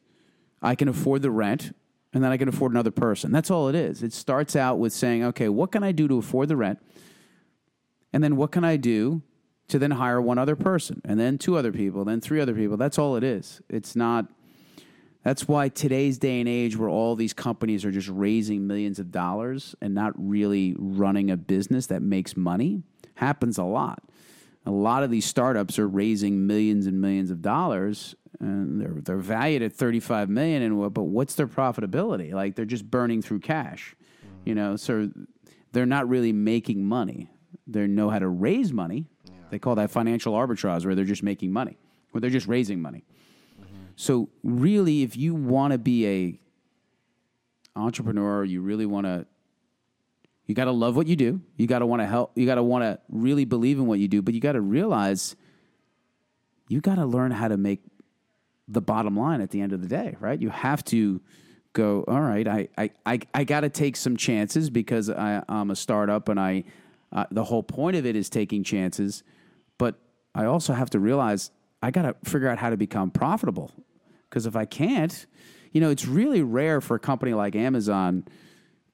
I 0.62 0.74
can 0.74 0.88
afford 0.88 1.22
the 1.22 1.30
rent 1.30 1.74
and 2.12 2.24
then 2.24 2.32
I 2.32 2.36
can 2.36 2.48
afford 2.48 2.72
another 2.72 2.90
person. 2.90 3.32
That's 3.32 3.50
all 3.50 3.68
it 3.68 3.74
is. 3.74 4.02
It 4.02 4.12
starts 4.12 4.56
out 4.56 4.78
with 4.78 4.92
saying, 4.92 5.24
okay, 5.24 5.48
what 5.48 5.72
can 5.72 5.82
I 5.82 5.92
do 5.92 6.08
to 6.08 6.18
afford 6.18 6.48
the 6.48 6.56
rent? 6.56 6.80
And 8.12 8.24
then 8.24 8.36
what 8.36 8.50
can 8.50 8.64
I 8.64 8.76
do 8.76 9.22
to 9.68 9.78
then 9.78 9.92
hire 9.92 10.20
one 10.20 10.38
other 10.38 10.56
person 10.56 11.02
and 11.04 11.20
then 11.20 11.36
two 11.36 11.56
other 11.56 11.70
people, 11.70 12.04
then 12.04 12.20
three 12.20 12.40
other 12.40 12.54
people? 12.54 12.76
That's 12.76 12.98
all 12.98 13.16
it 13.16 13.24
is. 13.24 13.60
It's 13.68 13.94
not, 13.94 14.26
that's 15.22 15.46
why 15.46 15.68
today's 15.68 16.16
day 16.16 16.40
and 16.40 16.48
age, 16.48 16.76
where 16.76 16.88
all 16.88 17.14
these 17.14 17.34
companies 17.34 17.84
are 17.84 17.90
just 17.90 18.08
raising 18.08 18.66
millions 18.66 18.98
of 18.98 19.10
dollars 19.10 19.74
and 19.82 19.94
not 19.94 20.14
really 20.16 20.74
running 20.78 21.30
a 21.30 21.36
business 21.36 21.86
that 21.88 22.00
makes 22.00 22.36
money, 22.36 22.82
happens 23.16 23.58
a 23.58 23.64
lot. 23.64 24.02
A 24.66 24.70
lot 24.70 25.02
of 25.02 25.10
these 25.10 25.24
startups 25.24 25.78
are 25.78 25.88
raising 25.88 26.46
millions 26.46 26.86
and 26.86 27.00
millions 27.00 27.30
of 27.30 27.40
dollars, 27.40 28.14
and 28.38 28.80
they're 28.80 29.00
they're 29.02 29.16
valued 29.16 29.62
at 29.62 29.72
thirty 29.72 30.00
five 30.00 30.28
million. 30.28 30.62
And 30.62 30.78
what, 30.78 30.92
but 30.92 31.04
what's 31.04 31.34
their 31.34 31.48
profitability? 31.48 32.32
Like 32.32 32.54
they're 32.54 32.64
just 32.64 32.90
burning 32.90 33.22
through 33.22 33.40
cash, 33.40 33.96
you 34.44 34.54
know. 34.54 34.76
So 34.76 35.10
they're 35.72 35.86
not 35.86 36.08
really 36.08 36.32
making 36.32 36.84
money. 36.84 37.30
They 37.66 37.86
know 37.86 38.10
how 38.10 38.18
to 38.18 38.28
raise 38.28 38.72
money. 38.72 39.06
They 39.50 39.58
call 39.58 39.76
that 39.76 39.90
financial 39.90 40.34
arbitrage, 40.34 40.84
where 40.84 40.94
they're 40.94 41.04
just 41.06 41.22
making 41.22 41.52
money, 41.52 41.78
where 42.10 42.20
they're 42.20 42.28
just 42.28 42.46
raising 42.46 42.82
money. 42.82 43.04
Mm-hmm. 43.58 43.74
So 43.96 44.28
really, 44.42 45.02
if 45.02 45.16
you 45.16 45.34
want 45.34 45.72
to 45.72 45.78
be 45.78 46.06
a 46.06 46.38
entrepreneur, 47.74 48.44
you 48.44 48.60
really 48.60 48.86
want 48.86 49.06
to. 49.06 49.26
You 50.48 50.54
got 50.54 50.64
to 50.64 50.72
love 50.72 50.96
what 50.96 51.06
you 51.06 51.14
do. 51.14 51.42
You 51.56 51.66
got 51.66 51.80
to 51.80 51.86
want 51.86 52.00
to 52.00 52.06
help. 52.06 52.32
You 52.34 52.46
got 52.46 52.54
to 52.54 52.62
want 52.62 52.82
to 52.82 52.98
really 53.10 53.44
believe 53.44 53.78
in 53.78 53.86
what 53.86 53.98
you 53.98 54.08
do. 54.08 54.22
But 54.22 54.32
you 54.32 54.40
got 54.40 54.52
to 54.52 54.62
realize 54.62 55.36
you 56.68 56.80
got 56.80 56.96
to 56.96 57.04
learn 57.04 57.30
how 57.30 57.48
to 57.48 57.58
make 57.58 57.82
the 58.66 58.80
bottom 58.80 59.16
line 59.16 59.42
at 59.42 59.50
the 59.50 59.60
end 59.60 59.74
of 59.74 59.82
the 59.82 59.88
day, 59.88 60.16
right? 60.20 60.40
You 60.40 60.48
have 60.48 60.82
to 60.86 61.20
go. 61.74 62.02
All 62.08 62.20
right, 62.20 62.48
I 62.48 62.68
I 62.78 62.90
I, 63.04 63.20
I 63.34 63.44
got 63.44 63.60
to 63.60 63.68
take 63.68 63.94
some 63.94 64.16
chances 64.16 64.70
because 64.70 65.10
I, 65.10 65.44
I'm 65.48 65.70
a 65.70 65.76
startup, 65.76 66.30
and 66.30 66.40
I 66.40 66.64
uh, 67.12 67.26
the 67.30 67.44
whole 67.44 67.62
point 67.62 67.96
of 67.96 68.06
it 68.06 68.16
is 68.16 68.30
taking 68.30 68.64
chances. 68.64 69.22
But 69.76 69.96
I 70.34 70.46
also 70.46 70.72
have 70.72 70.88
to 70.90 70.98
realize 70.98 71.50
I 71.82 71.90
got 71.90 72.02
to 72.02 72.16
figure 72.28 72.48
out 72.48 72.56
how 72.56 72.70
to 72.70 72.76
become 72.78 73.10
profitable. 73.10 73.70
Because 74.28 74.46
if 74.46 74.56
I 74.56 74.64
can't, 74.64 75.26
you 75.72 75.80
know, 75.82 75.90
it's 75.90 76.06
really 76.06 76.42
rare 76.42 76.80
for 76.80 76.94
a 76.94 77.00
company 77.00 77.34
like 77.34 77.54
Amazon 77.54 78.24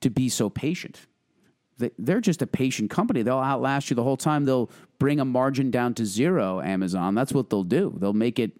to 0.01 0.11
be 0.11 0.29
so 0.29 0.51
patient. 0.51 1.07
They- 1.79 1.91
They're 1.99 2.21
just 2.21 2.43
a 2.43 2.47
patient 2.47 2.91
company. 2.91 3.23
They'll 3.23 3.39
outlast 3.39 3.91
you 3.91 3.97
the 3.97 4.03
whole 4.05 4.17
time. 4.17 4.45
They'll 4.45 4.71
bring 4.99 5.21
a 5.21 5.25
margin 5.25 5.71
down 5.71 5.95
to 5.95 6.07
zero. 6.07 6.61
Amazon. 6.61 7.15
That's 7.15 7.33
what 7.33 7.51
they'll 7.51 7.65
do. 7.65 7.95
They'll 7.99 8.13
make 8.13 8.39
it. 8.39 8.53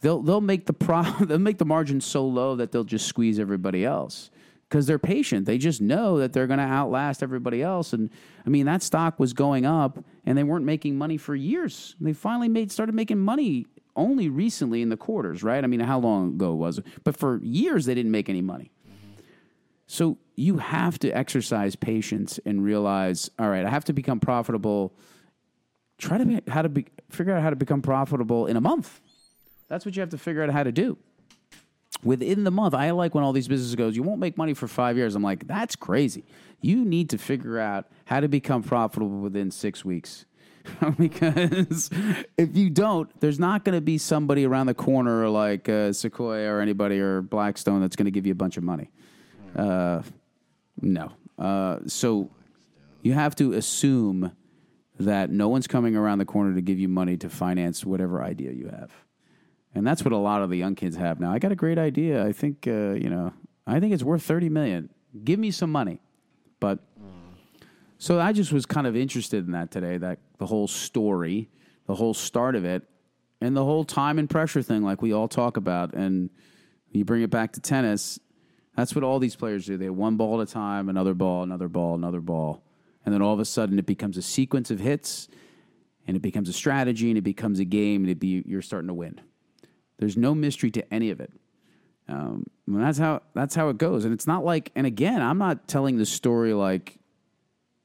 They'll 0.00 0.22
they'll 0.22 0.40
make 0.40 0.66
the 0.66 0.72
pro. 0.72 1.02
They'll 1.20 1.38
make 1.38 1.58
the 1.58 1.64
margin 1.66 2.00
so 2.00 2.26
low 2.26 2.56
that 2.56 2.72
they'll 2.72 2.84
just 2.84 3.06
squeeze 3.06 3.38
everybody 3.38 3.84
else 3.84 4.30
because 4.68 4.86
they're 4.86 4.98
patient. 4.98 5.44
They 5.46 5.58
just 5.58 5.80
know 5.82 6.18
that 6.18 6.32
they're 6.32 6.46
going 6.46 6.58
to 6.58 6.64
outlast 6.64 7.22
everybody 7.22 7.62
else. 7.62 7.92
And 7.92 8.08
I 8.46 8.48
mean, 8.48 8.64
that 8.66 8.82
stock 8.82 9.18
was 9.20 9.32
going 9.34 9.66
up, 9.66 10.02
and 10.24 10.38
they 10.38 10.42
weren't 10.44 10.64
making 10.64 10.96
money 10.96 11.18
for 11.18 11.34
years. 11.34 11.96
They 12.00 12.12
finally 12.14 12.48
made 12.48 12.72
started 12.72 12.94
making 12.94 13.18
money 13.18 13.66
only 13.96 14.28
recently 14.30 14.80
in 14.80 14.88
the 14.88 14.96
quarters, 14.96 15.42
right? 15.42 15.62
I 15.62 15.66
mean, 15.66 15.80
how 15.80 15.98
long 15.98 16.30
ago 16.30 16.54
was 16.54 16.78
it? 16.78 16.86
But 17.04 17.16
for 17.16 17.38
years, 17.42 17.84
they 17.84 17.94
didn't 17.94 18.12
make 18.12 18.28
any 18.30 18.40
money. 18.40 18.70
So 19.90 20.18
you 20.36 20.58
have 20.58 21.00
to 21.00 21.10
exercise 21.10 21.74
patience 21.74 22.38
and 22.46 22.62
realize, 22.62 23.28
all 23.40 23.48
right, 23.48 23.66
I 23.66 23.70
have 23.70 23.84
to 23.86 23.92
become 23.92 24.20
profitable. 24.20 24.94
Try 25.98 26.16
to 26.18 26.24
be, 26.24 26.40
how 26.46 26.62
to 26.62 26.68
be, 26.68 26.86
figure 27.10 27.34
out 27.34 27.42
how 27.42 27.50
to 27.50 27.56
become 27.56 27.82
profitable 27.82 28.46
in 28.46 28.56
a 28.56 28.60
month. 28.60 29.00
That's 29.66 29.84
what 29.84 29.96
you 29.96 30.00
have 30.00 30.10
to 30.10 30.18
figure 30.18 30.44
out 30.44 30.50
how 30.50 30.62
to 30.62 30.70
do 30.70 30.96
within 32.04 32.44
the 32.44 32.52
month. 32.52 32.72
I 32.72 32.92
like 32.92 33.16
when 33.16 33.24
all 33.24 33.32
these 33.32 33.48
businesses 33.48 33.74
goes, 33.74 33.96
you 33.96 34.04
won't 34.04 34.20
make 34.20 34.38
money 34.38 34.54
for 34.54 34.68
five 34.68 34.96
years. 34.96 35.16
I'm 35.16 35.24
like, 35.24 35.48
that's 35.48 35.74
crazy. 35.74 36.24
You 36.60 36.84
need 36.84 37.10
to 37.10 37.18
figure 37.18 37.58
out 37.58 37.86
how 38.04 38.20
to 38.20 38.28
become 38.28 38.62
profitable 38.62 39.18
within 39.18 39.50
six 39.50 39.84
weeks. 39.84 40.24
because 41.00 41.90
if 42.38 42.56
you 42.56 42.70
don't, 42.70 43.10
there's 43.18 43.40
not 43.40 43.64
going 43.64 43.76
to 43.76 43.80
be 43.80 43.98
somebody 43.98 44.46
around 44.46 44.68
the 44.68 44.74
corner 44.74 45.28
like 45.28 45.68
uh, 45.68 45.92
Sequoia 45.92 46.48
or 46.48 46.60
anybody 46.60 47.00
or 47.00 47.22
Blackstone 47.22 47.80
that's 47.80 47.96
going 47.96 48.04
to 48.04 48.12
give 48.12 48.24
you 48.24 48.30
a 48.30 48.36
bunch 48.36 48.56
of 48.56 48.62
money. 48.62 48.88
Uh, 49.56 50.02
no. 50.80 51.12
Uh, 51.38 51.78
so 51.86 52.30
you 53.02 53.14
have 53.14 53.34
to 53.36 53.52
assume 53.54 54.32
that 54.98 55.30
no 55.30 55.48
one's 55.48 55.66
coming 55.66 55.96
around 55.96 56.18
the 56.18 56.24
corner 56.24 56.54
to 56.54 56.60
give 56.60 56.78
you 56.78 56.88
money 56.88 57.16
to 57.16 57.28
finance 57.30 57.84
whatever 57.84 58.22
idea 58.22 58.52
you 58.52 58.68
have. 58.68 58.90
And 59.74 59.86
that's 59.86 60.04
what 60.04 60.12
a 60.12 60.18
lot 60.18 60.42
of 60.42 60.50
the 60.50 60.56
young 60.56 60.74
kids 60.74 60.96
have 60.96 61.20
now. 61.20 61.32
I 61.32 61.38
got 61.38 61.52
a 61.52 61.56
great 61.56 61.78
idea. 61.78 62.24
I 62.24 62.32
think 62.32 62.66
uh, 62.66 62.92
you 62.92 63.08
know. 63.08 63.32
I 63.66 63.78
think 63.78 63.92
it's 63.94 64.02
worth 64.02 64.22
thirty 64.22 64.48
million. 64.48 64.90
Give 65.22 65.38
me 65.38 65.50
some 65.50 65.70
money. 65.70 66.00
But 66.58 66.80
so 67.98 68.20
I 68.20 68.32
just 68.32 68.52
was 68.52 68.66
kind 68.66 68.86
of 68.86 68.96
interested 68.96 69.46
in 69.46 69.52
that 69.52 69.70
today. 69.70 69.96
That 69.96 70.18
the 70.38 70.46
whole 70.46 70.66
story, 70.66 71.48
the 71.86 71.94
whole 71.94 72.14
start 72.14 72.56
of 72.56 72.64
it, 72.64 72.82
and 73.40 73.56
the 73.56 73.64
whole 73.64 73.84
time 73.84 74.18
and 74.18 74.28
pressure 74.28 74.60
thing, 74.60 74.82
like 74.82 75.02
we 75.02 75.12
all 75.12 75.28
talk 75.28 75.56
about. 75.56 75.94
And 75.94 76.30
you 76.90 77.04
bring 77.04 77.22
it 77.22 77.30
back 77.30 77.52
to 77.52 77.60
tennis. 77.60 78.18
That's 78.76 78.94
what 78.94 79.04
all 79.04 79.18
these 79.18 79.36
players 79.36 79.66
do. 79.66 79.76
They 79.76 79.86
have 79.86 79.94
one 79.94 80.16
ball 80.16 80.40
at 80.40 80.48
a 80.48 80.52
time, 80.52 80.88
another 80.88 81.14
ball, 81.14 81.42
another 81.42 81.68
ball, 81.68 81.94
another 81.94 82.20
ball, 82.20 82.62
and 83.04 83.14
then 83.14 83.22
all 83.22 83.34
of 83.34 83.40
a 83.40 83.44
sudden 83.44 83.78
it 83.78 83.86
becomes 83.86 84.16
a 84.16 84.22
sequence 84.22 84.70
of 84.70 84.80
hits, 84.80 85.28
and 86.06 86.16
it 86.16 86.20
becomes 86.20 86.48
a 86.48 86.52
strategy, 86.52 87.08
and 87.08 87.18
it 87.18 87.22
becomes 87.22 87.58
a 87.58 87.64
game, 87.64 88.02
and 88.02 88.10
it 88.10 88.20
be 88.20 88.42
you're 88.46 88.62
starting 88.62 88.88
to 88.88 88.94
win. 88.94 89.20
There's 89.98 90.16
no 90.16 90.34
mystery 90.34 90.70
to 90.72 90.94
any 90.94 91.10
of 91.10 91.20
it. 91.20 91.32
Um, 92.08 92.46
that's 92.66 92.98
how 92.98 93.22
that's 93.34 93.54
how 93.54 93.68
it 93.68 93.78
goes. 93.78 94.04
And 94.04 94.14
it's 94.14 94.26
not 94.26 94.44
like. 94.44 94.72
And 94.74 94.86
again, 94.86 95.20
I'm 95.22 95.38
not 95.38 95.68
telling 95.68 95.98
the 95.98 96.06
story 96.06 96.54
like, 96.54 96.98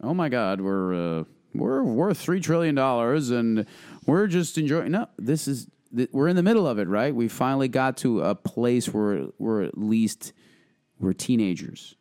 oh 0.01 0.13
my 0.13 0.29
God, 0.29 0.61
we're 0.61 1.19
uh, 1.19 1.23
we're 1.53 1.83
worth 1.83 2.17
three 2.17 2.39
trillion 2.39 2.75
dollars 2.75 3.29
and 3.29 3.65
we're 4.05 4.27
just 4.27 4.57
enjoying. 4.57 4.91
No, 4.91 5.07
this 5.17 5.47
is 5.47 5.67
we're 6.11 6.27
in 6.27 6.35
the 6.35 6.43
middle 6.43 6.67
of 6.67 6.79
it, 6.79 6.87
right? 6.87 7.15
We 7.15 7.27
finally 7.27 7.67
got 7.67 7.97
to 7.97 8.21
a 8.21 8.35
place 8.35 8.87
where 8.89 9.27
we're 9.37 9.63
at 9.63 9.77
least 9.77 10.33
we're 10.99 11.13
teenagers, 11.13 11.95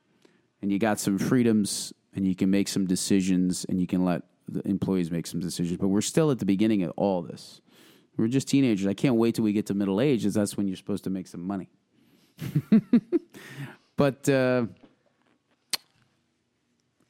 and 0.63 0.71
you 0.73 0.79
got 0.79 1.01
some 1.01 1.19
freedoms, 1.19 1.93
and 2.15 2.27
you 2.27 2.35
can 2.35 2.51
make 2.51 2.69
some 2.69 2.87
decisions, 2.87 3.65
and 3.69 3.81
you 3.81 3.87
can 3.87 4.05
let 4.05 4.23
the 4.49 4.67
employees 4.69 5.11
make 5.11 5.27
some 5.27 5.41
decisions. 5.41 5.79
But 5.79 5.89
we're 5.89 6.01
still 6.01 6.31
at 6.31 6.39
the 6.39 6.47
beginning 6.47 6.83
of 6.83 6.93
all 6.97 7.23
this. 7.23 7.61
We're 8.17 8.29
just 8.29 8.49
teenagers. 8.49 8.87
I 8.87 8.95
can't 8.95 9.17
wait 9.17 9.35
till 9.35 9.45
we 9.45 9.53
get 9.53 9.67
to 9.67 9.75
middle 9.75 10.01
age, 10.01 10.25
as 10.25 10.35
that's 10.35 10.57
when 10.57 10.69
you're 10.69 10.77
supposed 10.77 11.05
to 11.05 11.11
make 11.11 11.27
some 11.27 11.43
money. 11.43 11.69
but 13.97 14.29
uh, 14.29 14.67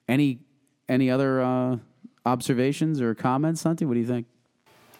any 0.08 0.40
any 0.88 1.10
other 1.10 1.40
uh, 1.42 1.76
observations 2.26 3.00
or 3.00 3.14
comments, 3.14 3.62
Santi? 3.62 3.84
What 3.84 3.94
do 3.94 4.00
you 4.00 4.06
think? 4.06 4.26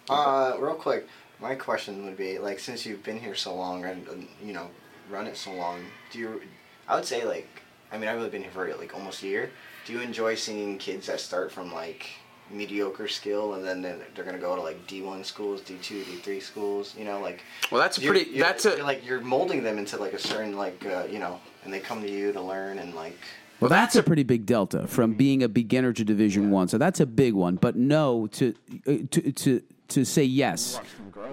Uh, 0.09 0.55
real 0.59 0.75
quick, 0.75 1.07
my 1.39 1.55
question 1.55 2.05
would 2.05 2.17
be 2.17 2.37
like, 2.37 2.59
since 2.59 2.85
you've 2.85 3.03
been 3.03 3.19
here 3.19 3.35
so 3.35 3.55
long 3.55 3.85
and, 3.85 4.07
and 4.07 4.27
you 4.43 4.53
know, 4.53 4.69
run 5.09 5.27
it 5.27 5.37
so 5.37 5.51
long, 5.53 5.83
do 6.11 6.19
you? 6.19 6.41
I 6.87 6.95
would 6.95 7.05
say 7.05 7.25
like, 7.25 7.47
I 7.91 7.97
mean, 7.97 8.07
I've 8.09 8.17
really 8.17 8.29
been 8.29 8.41
here 8.41 8.51
for 8.51 8.73
like 8.75 8.93
almost 8.93 9.23
a 9.23 9.27
year. 9.27 9.51
Do 9.85 9.93
you 9.93 10.01
enjoy 10.01 10.35
seeing 10.35 10.77
kids 10.77 11.07
that 11.07 11.19
start 11.19 11.51
from 11.51 11.73
like 11.73 12.07
mediocre 12.51 13.07
skill 13.07 13.55
and 13.55 13.65
then 13.65 13.81
they're, 13.81 13.97
they're 14.13 14.25
gonna 14.25 14.37
go 14.37 14.55
to 14.55 14.61
like 14.61 14.85
D 14.87 15.01
one 15.01 15.23
schools, 15.23 15.61
D 15.61 15.77
two, 15.81 16.03
D 16.03 16.15
three 16.17 16.39
schools? 16.39 16.95
You 16.97 17.05
know, 17.05 17.19
like. 17.19 17.43
Well, 17.71 17.81
that's 17.81 17.97
a 17.97 18.01
you're- 18.01 18.15
pretty. 18.17 18.31
you're- 18.31 18.41
That's 18.47 18.65
a. 18.65 18.77
you're, 18.77 18.83
like 18.83 19.05
you're 19.05 19.21
molding 19.21 19.63
them 19.63 19.77
into 19.77 19.97
like 19.97 20.13
a 20.13 20.19
certain 20.19 20.55
like 20.57 20.85
uh, 20.85 21.05
you 21.09 21.19
know, 21.19 21.39
and 21.63 21.73
they 21.73 21.79
come 21.79 22.01
to 22.01 22.09
you 22.09 22.31
to 22.33 22.41
learn 22.41 22.79
and 22.79 22.93
like. 22.95 23.17
Well, 23.61 23.69
that's, 23.69 23.95
a 23.95 24.03
pretty 24.03 24.23
big 24.23 24.45
delta 24.45 24.85
from 24.85 25.13
being 25.13 25.41
a 25.41 25.47
beginner 25.47 25.93
to 25.93 26.03
Division 26.03 26.51
One. 26.51 26.67
So 26.67 26.77
that's 26.77 26.99
a 26.99 27.05
big 27.05 27.33
one. 27.33 27.55
But 27.55 27.77
no, 27.77 28.27
to 28.27 28.53
uh, 28.85 28.93
to 29.11 29.31
to 29.31 29.61
to 29.87 30.03
say 30.03 30.23
yes, 30.25 30.79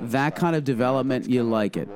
that 0.02 0.36
kind 0.36 0.54
of 0.54 0.62
development, 0.62 1.28
you 1.28 1.42
like 1.42 1.76
it. 1.76 1.88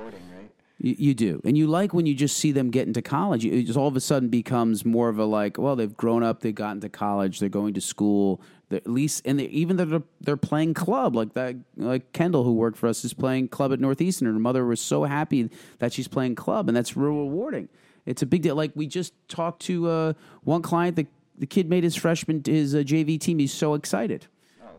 You, 0.78 0.94
you 0.98 1.14
do, 1.14 1.40
and 1.44 1.56
you 1.56 1.66
like 1.66 1.94
when 1.94 2.04
you 2.04 2.14
just 2.14 2.36
see 2.36 2.52
them 2.52 2.70
get 2.70 2.86
into 2.86 3.00
college. 3.00 3.46
It 3.46 3.64
just 3.64 3.78
all 3.78 3.88
of 3.88 3.96
a 3.96 4.00
sudden 4.00 4.28
becomes 4.28 4.84
more 4.84 5.08
of 5.08 5.18
a 5.18 5.24
like, 5.24 5.56
well, 5.56 5.74
they've 5.74 5.96
grown 5.96 6.22
up, 6.22 6.40
they've 6.40 6.54
gotten 6.54 6.80
to 6.82 6.90
college, 6.90 7.38
they're 7.38 7.48
going 7.48 7.74
to 7.74 7.80
school. 7.80 8.42
At 8.70 8.86
least, 8.86 9.22
and 9.24 9.38
they, 9.38 9.44
even 9.44 9.76
they're 9.76 10.02
they're 10.20 10.36
playing 10.36 10.74
club 10.74 11.14
like 11.14 11.34
that. 11.34 11.54
Like 11.76 12.12
Kendall, 12.12 12.42
who 12.42 12.52
worked 12.52 12.76
for 12.76 12.88
us, 12.88 13.04
is 13.04 13.14
playing 13.14 13.48
club 13.48 13.72
at 13.72 13.80
Northeastern. 13.80 14.26
Her 14.26 14.38
mother 14.38 14.66
was 14.66 14.80
so 14.80 15.04
happy 15.04 15.48
that 15.78 15.92
she's 15.92 16.08
playing 16.08 16.34
club, 16.34 16.68
and 16.68 16.76
that's 16.76 16.96
real 16.96 17.10
rewarding. 17.10 17.68
It's 18.06 18.22
a 18.22 18.26
big 18.26 18.42
deal. 18.42 18.56
Like 18.56 18.72
we 18.74 18.86
just 18.86 19.14
talked 19.28 19.62
to 19.62 19.88
uh, 19.88 20.12
one 20.42 20.62
client. 20.62 20.96
The 20.96 21.06
the 21.38 21.46
kid 21.46 21.70
made 21.70 21.84
his 21.84 21.94
freshman 21.94 22.42
his 22.44 22.74
uh, 22.74 22.78
JV 22.78 23.20
team. 23.20 23.38
He's 23.38 23.52
so 23.52 23.74
excited. 23.74 24.26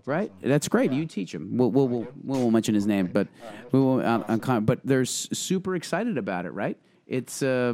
Right, 0.07 0.31
that's 0.41 0.69
great. 0.69 0.93
You 0.93 1.05
teach 1.05 1.35
him. 1.35 1.57
We'll 1.57 1.69
we'll, 1.69 1.89
we'll 1.89 2.07
we 2.23 2.39
won't 2.39 2.53
mention 2.53 2.73
his 2.73 2.87
name, 2.87 3.07
but 3.07 3.27
we 3.73 3.79
will. 3.81 3.99
Um, 4.05 4.39
con- 4.39 4.63
but 4.63 4.79
they're 4.85 5.03
super 5.03 5.75
excited 5.75 6.17
about 6.17 6.45
it. 6.45 6.51
Right? 6.51 6.77
It's 7.07 7.43
uh, 7.43 7.73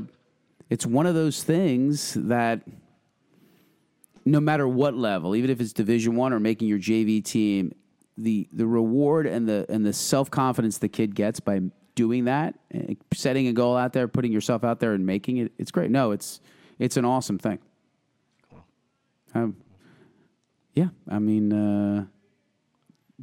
it's 0.67 0.83
one 0.83 1.05
of 1.05 1.13
those 1.13 1.43
things 1.43 2.15
that 2.15 2.61
no 4.25 4.39
matter 4.39 4.67
what 4.67 4.95
level, 4.95 5.35
even 5.35 5.51
if 5.51 5.61
it's 5.61 5.73
Division 5.73 6.15
One 6.15 6.33
or 6.33 6.39
making 6.39 6.67
your 6.67 6.79
JV 6.79 7.23
team, 7.23 7.71
the 8.17 8.47
the 8.51 8.65
reward 8.65 9.27
and 9.27 9.47
the 9.47 9.67
and 9.69 9.85
the 9.85 9.93
self 9.93 10.31
confidence 10.31 10.79
the 10.79 10.89
kid 10.89 11.13
gets 11.13 11.39
by 11.39 11.61
doing 11.93 12.25
that, 12.25 12.55
eh, 12.73 12.95
setting 13.13 13.45
a 13.45 13.53
goal 13.53 13.77
out 13.77 13.93
there, 13.93 14.07
putting 14.07 14.31
yourself 14.31 14.63
out 14.63 14.79
there, 14.79 14.93
and 14.93 15.05
making 15.05 15.37
it, 15.37 15.51
it's 15.59 15.69
great. 15.69 15.91
No, 15.91 16.09
it's 16.09 16.41
it's 16.79 16.97
an 16.97 17.05
awesome 17.05 17.37
thing. 17.37 17.59
Um, 19.35 19.55
yeah, 20.73 20.87
I 21.07 21.19
mean, 21.19 21.53
uh, 21.53 22.05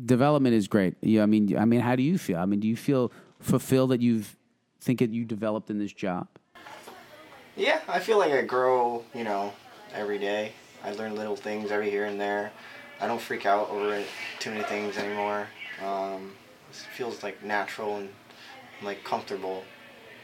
development 0.04 0.54
is 0.54 0.68
great. 0.68 0.94
Yeah, 1.00 1.22
I 1.22 1.26
mean, 1.26 1.56
I 1.56 1.64
mean, 1.64 1.80
how 1.80 1.96
do 1.96 2.02
you 2.02 2.18
feel? 2.18 2.38
I 2.38 2.46
mean, 2.46 2.60
do 2.60 2.68
you 2.68 2.76
feel 2.76 3.12
fulfilled 3.40 3.90
that 3.90 4.00
you've 4.00 4.36
think 4.80 5.00
that 5.00 5.10
you 5.10 5.24
developed 5.24 5.70
in 5.70 5.78
this 5.78 5.92
job? 5.92 6.26
Yeah, 7.56 7.80
I 7.88 7.98
feel 7.98 8.18
like 8.18 8.32
I 8.32 8.42
grow, 8.42 9.04
you 9.14 9.24
know, 9.24 9.52
every 9.92 10.18
day. 10.18 10.52
I 10.82 10.92
learn 10.92 11.14
little 11.14 11.36
things 11.36 11.70
every 11.70 11.90
here 11.90 12.06
and 12.06 12.18
there. 12.18 12.52
I 13.00 13.06
don't 13.06 13.20
freak 13.20 13.44
out 13.44 13.68
over 13.70 13.94
it, 13.94 14.06
too 14.38 14.50
many 14.50 14.62
things 14.64 14.96
anymore. 14.96 15.46
Um, 15.84 16.32
it 16.70 16.76
feels 16.96 17.22
like 17.22 17.42
natural 17.42 17.96
and 17.98 18.08
like 18.82 19.04
comfortable, 19.04 19.64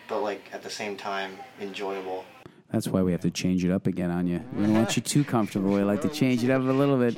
but 0.08 0.20
like 0.20 0.42
at 0.52 0.62
the 0.62 0.70
same 0.70 0.96
time 0.96 1.36
enjoyable. 1.60 2.24
That's 2.72 2.88
why 2.88 3.02
we 3.02 3.12
have 3.12 3.20
to 3.22 3.30
change 3.30 3.64
it 3.64 3.70
up 3.70 3.86
again 3.86 4.10
on 4.10 4.26
you. 4.26 4.42
We 4.54 4.64
don't 4.64 4.74
want 4.74 4.96
you 4.96 5.02
too 5.02 5.24
comfortable. 5.24 5.70
We 5.70 5.82
like 5.82 6.02
to 6.02 6.08
change 6.08 6.42
it 6.42 6.50
up 6.50 6.62
a 6.62 6.64
little 6.64 6.98
bit. 6.98 7.16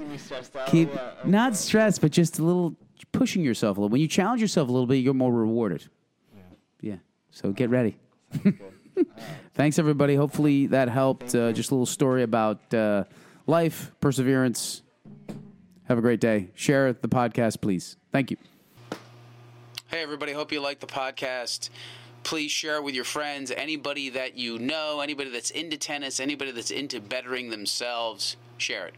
Keep 0.66 0.90
not 1.24 1.56
stressed, 1.56 2.00
but 2.00 2.12
just 2.12 2.38
a 2.38 2.44
little 2.44 2.76
pushing 3.12 3.42
yourself 3.42 3.76
a 3.76 3.80
little. 3.80 3.90
When 3.90 4.00
you 4.00 4.08
challenge 4.08 4.40
yourself 4.42 4.68
a 4.68 4.72
little 4.72 4.86
bit, 4.86 4.96
you're 4.96 5.14
more 5.14 5.32
rewarded. 5.32 5.88
Yeah. 6.80 6.96
So 7.30 7.52
get 7.52 7.70
ready. 7.70 7.96
Thanks 9.54 9.78
everybody. 9.78 10.14
Hopefully 10.14 10.66
that 10.68 10.88
helped. 10.88 11.34
Uh, 11.34 11.52
just 11.52 11.70
a 11.70 11.74
little 11.74 11.86
story 11.86 12.22
about 12.22 12.72
uh, 12.74 13.04
life, 13.46 13.92
perseverance. 14.00 14.82
Have 15.84 15.98
a 15.98 16.02
great 16.02 16.20
day. 16.20 16.50
Share 16.54 16.92
the 16.92 17.08
podcast, 17.08 17.60
please. 17.60 17.96
Thank 18.12 18.30
you. 18.30 18.36
Hey, 19.86 20.02
everybody. 20.02 20.32
Hope 20.32 20.52
you 20.52 20.60
like 20.60 20.80
the 20.80 20.86
podcast. 20.86 21.70
Please 22.28 22.50
share 22.50 22.76
it 22.76 22.84
with 22.84 22.94
your 22.94 23.04
friends, 23.06 23.50
anybody 23.50 24.10
that 24.10 24.36
you 24.36 24.58
know, 24.58 25.00
anybody 25.00 25.30
that's 25.30 25.50
into 25.50 25.78
tennis, 25.78 26.20
anybody 26.20 26.50
that's 26.50 26.70
into 26.70 27.00
bettering 27.00 27.48
themselves. 27.48 28.36
Share 28.58 28.86
it. 28.88 28.94